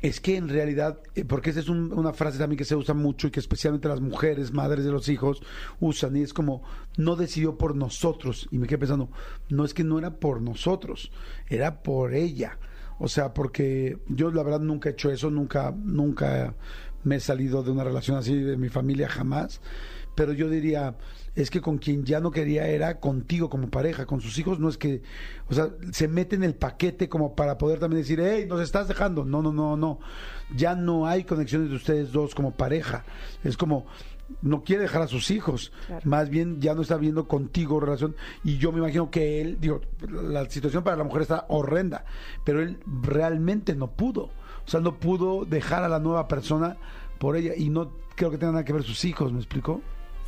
es 0.03 0.21
que 0.21 0.37
en 0.37 0.49
realidad, 0.49 0.99
eh, 1.15 1.25
porque 1.25 1.51
esa 1.51 1.61
es 1.61 1.69
un- 1.69 1.93
una 1.97 2.13
frase 2.13 2.39
también 2.39 2.57
que 2.59 2.65
se 2.65 2.75
usa 2.75 2.93
mucho 2.95 3.29
y 3.29 3.31
que 3.31 3.39
especialmente 3.39 3.87
las 3.87 4.01
mujeres, 4.01 4.53
madres 4.53 4.85
de 4.85 4.91
los 4.91 5.09
hijos, 5.09 5.41
usan, 5.79 6.17
y 6.17 6.23
es 6.23 6.33
como, 6.33 6.63
no 6.97 7.15
decidió 7.15 7.57
por 7.57 7.77
nosotros. 7.77 8.49
Y 8.51 8.59
me 8.59 8.67
quedé 8.67 8.79
pensando, 8.79 9.11
no 9.51 9.65
es 9.65 9.73
que 9.73 9.85
no 9.85 9.99
era 10.01 10.11
por 10.17 10.41
nosotros, 10.43 11.13
era 11.49 11.83
por 11.85 12.15
ella. 12.15 12.59
O 13.01 13.09
sea, 13.09 13.33
porque 13.33 13.99
yo 14.09 14.31
la 14.31 14.43
verdad 14.43 14.61
nunca 14.61 14.91
he 14.91 14.93
hecho 14.93 15.11
eso, 15.11 15.31
nunca, 15.31 15.75
nunca 15.75 16.55
me 17.03 17.17
he 17.17 17.21
salido 17.21 17.63
de 17.63 17.71
una 17.71 17.83
relación 17.83 18.19
así 18.19 18.37
de 18.37 18.59
mi 18.59 18.69
familia 18.69 19.09
jamás. 19.09 19.63
Pero 20.15 20.35
yo 20.35 20.51
diría, 20.51 20.97
es 21.35 21.51
que 21.51 21.63
con 21.63 21.79
quien 21.79 22.05
ya 22.05 22.21
no 22.21 22.31
quería 22.31 22.69
era 22.69 23.01
contigo 23.01 23.49
como 23.49 23.71
pareja, 23.71 24.05
con 24.05 24.21
sus 24.21 24.37
hijos 24.39 24.61
no 24.61 24.69
es 24.69 24.77
que, 24.77 25.01
o 25.49 25.55
sea, 25.55 25.71
se 25.93 26.09
mete 26.09 26.37
en 26.37 26.43
el 26.43 26.55
paquete 26.55 27.09
como 27.09 27.35
para 27.35 27.57
poder 27.57 27.79
también 27.79 28.03
decir, 28.03 28.21
hey, 28.23 28.45
nos 28.47 28.61
estás 28.61 28.87
dejando. 28.87 29.25
No, 29.25 29.41
no, 29.41 29.51
no, 29.51 29.79
no. 29.79 29.99
Ya 30.55 30.75
no 30.75 31.07
hay 31.07 31.25
conexiones 31.25 31.71
de 31.71 31.77
ustedes 31.77 32.13
dos 32.13 32.35
como 32.35 32.53
pareja. 32.53 33.05
Es 33.45 33.57
como, 33.57 33.87
no 34.43 34.63
quiere 34.63 34.83
dejar 34.83 35.03
a 35.03 35.07
sus 35.07 35.31
hijos. 35.31 35.73
Claro. 35.87 36.03
Más 36.05 36.29
bien 36.29 36.61
ya 36.61 36.75
no 36.75 36.83
está 36.83 36.97
viendo 36.97 37.27
contigo 37.29 37.81
relación. 37.81 38.17
Y 38.45 38.59
yo 38.59 38.73
me 38.73 38.79
imagino 38.79 39.11
que 39.11 39.41
él, 39.41 39.59
digo, 39.61 39.81
la 40.09 40.49
situación 40.49 40.85
para 40.85 40.97
la 40.97 41.05
mujer 41.05 41.23
está 41.23 41.47
horrenda, 41.49 42.05
pero 42.45 42.61
él 42.61 42.79
realmente 43.03 43.75
no 43.75 43.91
pudo. 43.91 44.31
O 44.67 44.69
sea, 44.71 44.81
no 44.81 44.99
pudo 44.99 45.45
dejar 45.45 45.85
a 45.85 45.89
la 45.89 45.99
nueva 45.99 46.29
persona 46.29 46.77
por 47.19 47.37
ella 47.37 47.53
y 47.57 47.69
no 47.71 47.93
creo 48.15 48.31
que 48.31 48.39
tenga 48.39 48.53
nada 48.53 48.65
que 48.65 48.73
ver 48.73 48.83
sus 48.83 49.05
hijos, 49.05 49.33
¿me 49.33 49.39
explicó? 49.39 49.81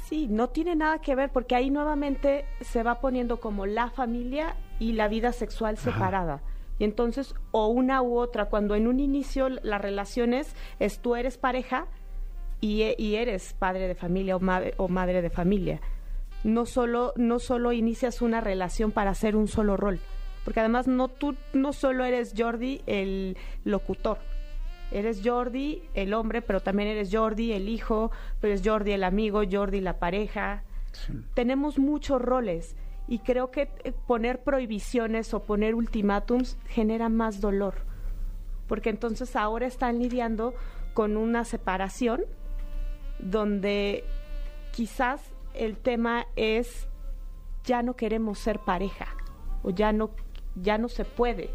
Sí, 0.08 0.26
no 0.28 0.48
tiene 0.48 0.76
nada 0.76 1.00
que 1.00 1.14
ver 1.14 1.30
porque 1.30 1.54
ahí 1.54 1.70
nuevamente 1.70 2.44
se 2.60 2.82
va 2.82 3.00
poniendo 3.00 3.40
como 3.40 3.66
la 3.66 3.90
familia 3.90 4.56
y 4.78 4.92
la 4.92 5.08
vida 5.08 5.32
sexual 5.32 5.78
separada. 5.78 6.42
Y 6.78 6.84
entonces, 6.84 7.34
o 7.50 7.68
una 7.68 8.02
u 8.02 8.18
otra, 8.18 8.46
cuando 8.46 8.74
en 8.74 8.88
un 8.88 8.98
inicio 8.98 9.48
la 9.48 9.78
relación 9.78 10.34
es, 10.34 10.54
es 10.80 10.98
tú 11.00 11.14
eres 11.16 11.38
pareja 11.38 11.86
y, 12.62 12.94
y 12.96 13.16
eres 13.16 13.52
padre 13.52 13.86
de 13.88 13.94
familia 13.94 14.36
o, 14.36 14.40
ma- 14.40 14.62
o 14.78 14.88
madre 14.88 15.20
de 15.20 15.28
familia. 15.28 15.82
No 16.44 16.64
solo, 16.64 17.12
no 17.16 17.38
solo 17.38 17.72
inicias 17.72 18.22
una 18.22 18.40
relación 18.40 18.90
para 18.90 19.10
hacer 19.10 19.36
un 19.36 19.46
solo 19.48 19.76
rol, 19.76 20.00
porque 20.44 20.60
además 20.60 20.86
no 20.88 21.08
tú 21.08 21.36
no 21.52 21.74
solo 21.74 22.04
eres 22.04 22.32
Jordi 22.36 22.80
el 22.86 23.36
locutor, 23.64 24.18
Eres 24.90 25.22
Jordi, 25.24 25.82
el 25.94 26.12
hombre, 26.12 26.42
pero 26.42 26.60
también 26.60 26.88
eres 26.90 27.08
Jordi, 27.10 27.52
el 27.52 27.70
hijo, 27.70 28.10
pero 28.42 28.52
es 28.52 28.60
Jordi, 28.62 28.92
el 28.92 29.04
amigo, 29.04 29.40
Jordi, 29.50 29.80
la 29.80 29.98
pareja. 29.98 30.64
Tenemos 31.32 31.78
muchos 31.78 32.20
roles 32.20 32.76
y 33.08 33.20
creo 33.20 33.50
que 33.50 33.70
eh, 33.84 33.92
poner 34.06 34.42
prohibiciones 34.42 35.32
o 35.32 35.44
poner 35.44 35.74
ultimátums 35.74 36.58
genera 36.68 37.08
más 37.08 37.40
dolor, 37.40 37.76
porque 38.68 38.90
entonces 38.90 39.34
ahora 39.34 39.66
están 39.66 39.98
lidiando 39.98 40.52
con 40.92 41.16
una 41.16 41.46
separación 41.46 42.26
donde 43.22 44.04
quizás 44.72 45.22
el 45.54 45.76
tema 45.76 46.26
es 46.36 46.88
ya 47.64 47.82
no 47.82 47.94
queremos 47.94 48.38
ser 48.38 48.58
pareja 48.58 49.06
o 49.62 49.70
ya 49.70 49.92
no 49.92 50.10
ya 50.54 50.78
no 50.78 50.88
se 50.88 51.04
puede. 51.04 51.50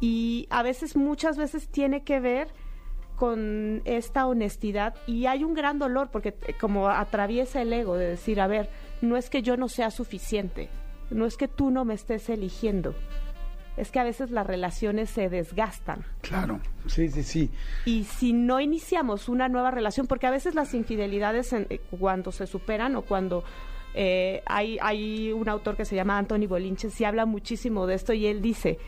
Y 0.00 0.46
a 0.50 0.62
veces, 0.62 0.96
muchas 0.96 1.36
veces 1.36 1.68
tiene 1.68 2.02
que 2.02 2.20
ver 2.20 2.48
con 3.16 3.82
esta 3.84 4.26
honestidad 4.26 4.94
y 5.06 5.26
hay 5.26 5.44
un 5.44 5.52
gran 5.52 5.78
dolor 5.78 6.08
porque 6.10 6.34
eh, 6.46 6.54
como 6.58 6.88
atraviesa 6.88 7.60
el 7.60 7.72
ego 7.72 7.96
de 7.96 8.06
decir, 8.08 8.40
a 8.40 8.46
ver, 8.46 8.70
no 9.02 9.18
es 9.18 9.28
que 9.28 9.42
yo 9.42 9.58
no 9.58 9.68
sea 9.68 9.90
suficiente, 9.90 10.70
no 11.10 11.26
es 11.26 11.36
que 11.36 11.46
tú 11.46 11.70
no 11.70 11.84
me 11.84 11.92
estés 11.92 12.30
eligiendo, 12.30 12.94
es 13.80 13.90
que 13.90 13.98
a 13.98 14.04
veces 14.04 14.30
las 14.30 14.46
relaciones 14.46 15.10
se 15.10 15.28
desgastan 15.28 16.04
Claro, 16.20 16.60
sí, 16.86 17.08
sí, 17.08 17.22
sí. 17.22 17.50
y 17.84 18.04
si 18.04 18.32
no 18.32 18.60
iniciamos 18.60 19.28
una 19.28 19.48
nueva 19.48 19.70
relación, 19.70 20.06
porque 20.06 20.26
a 20.26 20.30
veces 20.30 20.54
las 20.54 20.74
infidelidades 20.74 21.52
en- 21.52 21.66
eh, 21.70 21.80
cuando 21.98 22.30
se 22.32 22.46
superan 22.46 22.94
o 22.96 23.02
cuando 23.02 23.42
eh, 23.94 24.42
hay, 24.46 24.78
hay 24.80 25.32
un 25.32 25.48
autor 25.48 25.76
que 25.76 25.84
se 25.84 25.96
llama 25.96 26.16
Anthony 26.16 26.46
Bolinches 26.46 27.00
y 27.00 27.04
habla 27.04 27.26
muchísimo 27.26 27.86
de 27.88 27.94
esto 27.94 28.12
y 28.12 28.26
él 28.26 28.40
dice, 28.40 28.78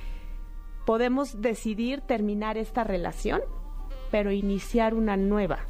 podemos 0.87 1.41
decidir 1.41 2.01
terminar 2.03 2.59
esta 2.59 2.85
relación, 2.85 3.41
pero 4.11 4.31
iniciar 4.31 4.95
una 4.95 5.17
nueva. 5.17 5.61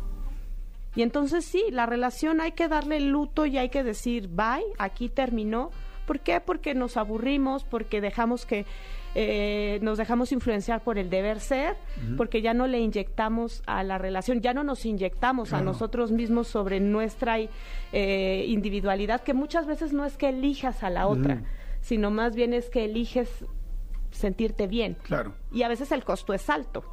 Y 0.95 1.03
entonces 1.03 1.45
sí, 1.45 1.65
la 1.71 1.87
relación 1.87 2.41
hay 2.41 2.53
que 2.53 2.69
darle 2.69 3.01
luto 3.01 3.47
y 3.47 3.57
hay 3.57 3.71
que 3.71 3.83
decir, 3.83 4.29
bye, 4.29 4.65
aquí 4.79 5.09
terminó. 5.09 5.71
¿Por 6.07 6.21
qué? 6.21 6.41
Porque 6.41 6.75
nos 6.75 6.97
aburrimos, 6.99 7.65
porque 7.65 8.01
dejamos 8.01 8.45
que 8.45 8.67
eh, 9.15 9.79
nos 9.83 9.99
dejamos 9.99 10.33
influenciar 10.33 10.83
por 10.83 10.99
el 10.99 11.11
deber 11.11 11.41
ser, 11.41 11.77
porque 12.17 12.41
ya 12.41 12.55
no 12.55 12.67
le 12.67 12.81
inyectamos 12.81 13.63
a 13.67 13.83
la 13.83 13.99
relación, 13.99 14.41
ya 14.41 14.55
no 14.55 14.65
nos 14.65 14.87
inyectamos 14.87 15.53
a 15.53 15.61
nosotros 15.61 16.13
mismos 16.13 16.49
sobre 16.49 16.81
nuestra 16.81 17.39
eh, 17.93 18.45
individualidad, 18.49 19.23
que 19.23 19.35
muchas 19.35 19.67
veces 19.67 19.93
no 19.93 20.05
es 20.05 20.17
que 20.17 20.31
elijas 20.31 20.83
a 20.83 20.91
la 20.91 21.07
otra, 21.07 21.43
sino 21.81 22.11
más 22.11 22.35
bien 22.35 22.55
es 22.55 22.71
que 22.71 22.85
eliges 22.85 23.45
sentirte 24.11 24.67
bien. 24.67 24.97
Claro. 25.03 25.35
Y 25.51 25.63
a 25.63 25.69
veces 25.69 25.93
el 25.93 26.05
costo 26.05 26.33
es 26.33 26.49
alto, 26.49 26.85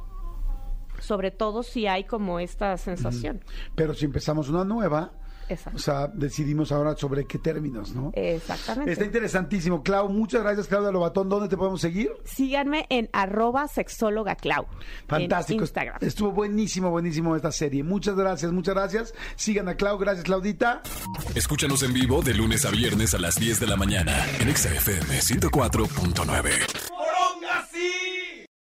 sobre 0.98 1.30
todo 1.30 1.62
si 1.62 1.86
hay 1.86 2.04
como 2.04 2.38
esta 2.40 2.76
sensación. 2.76 3.40
Pero 3.74 3.94
si 3.94 4.04
empezamos 4.04 4.48
una 4.48 4.64
nueva, 4.64 5.12
Exacto. 5.50 5.76
o 5.76 5.80
sea, 5.80 6.06
decidimos 6.08 6.72
ahora 6.72 6.96
sobre 6.96 7.26
qué 7.26 7.38
términos, 7.38 7.94
¿no? 7.94 8.12
Exactamente. 8.14 8.92
Está 8.92 9.04
interesantísimo. 9.04 9.82
Clau, 9.82 10.08
muchas 10.08 10.42
gracias, 10.42 10.66
Claudia 10.66 10.90
Lobatón. 10.90 11.28
¿Dónde 11.28 11.48
te 11.48 11.56
podemos 11.56 11.80
seguir? 11.80 12.12
Síganme 12.24 12.86
en 12.88 13.08
arroba 13.12 13.68
sexóloga 13.68 14.36
Clau. 14.36 14.66
Fantástico. 15.06 15.58
En 15.58 15.64
Instagram. 15.64 15.96
Estuvo 16.00 16.32
buenísimo, 16.32 16.90
buenísimo 16.90 17.36
esta 17.36 17.52
serie. 17.52 17.82
Muchas 17.82 18.16
gracias, 18.16 18.52
muchas 18.52 18.74
gracias. 18.74 19.14
Sigan 19.36 19.68
a 19.68 19.74
Clau. 19.74 19.98
Gracias, 19.98 20.24
Claudita. 20.24 20.82
Escúchanos 21.34 21.82
en 21.82 21.92
vivo 21.92 22.22
de 22.22 22.34
lunes 22.34 22.64
a 22.64 22.70
viernes 22.70 23.14
a 23.14 23.18
las 23.18 23.36
10 23.36 23.60
de 23.60 23.66
la 23.66 23.76
mañana 23.76 24.26
en 24.40 24.48
Exa 24.48 24.72
FM 24.72 25.18
104.9. 25.18 26.79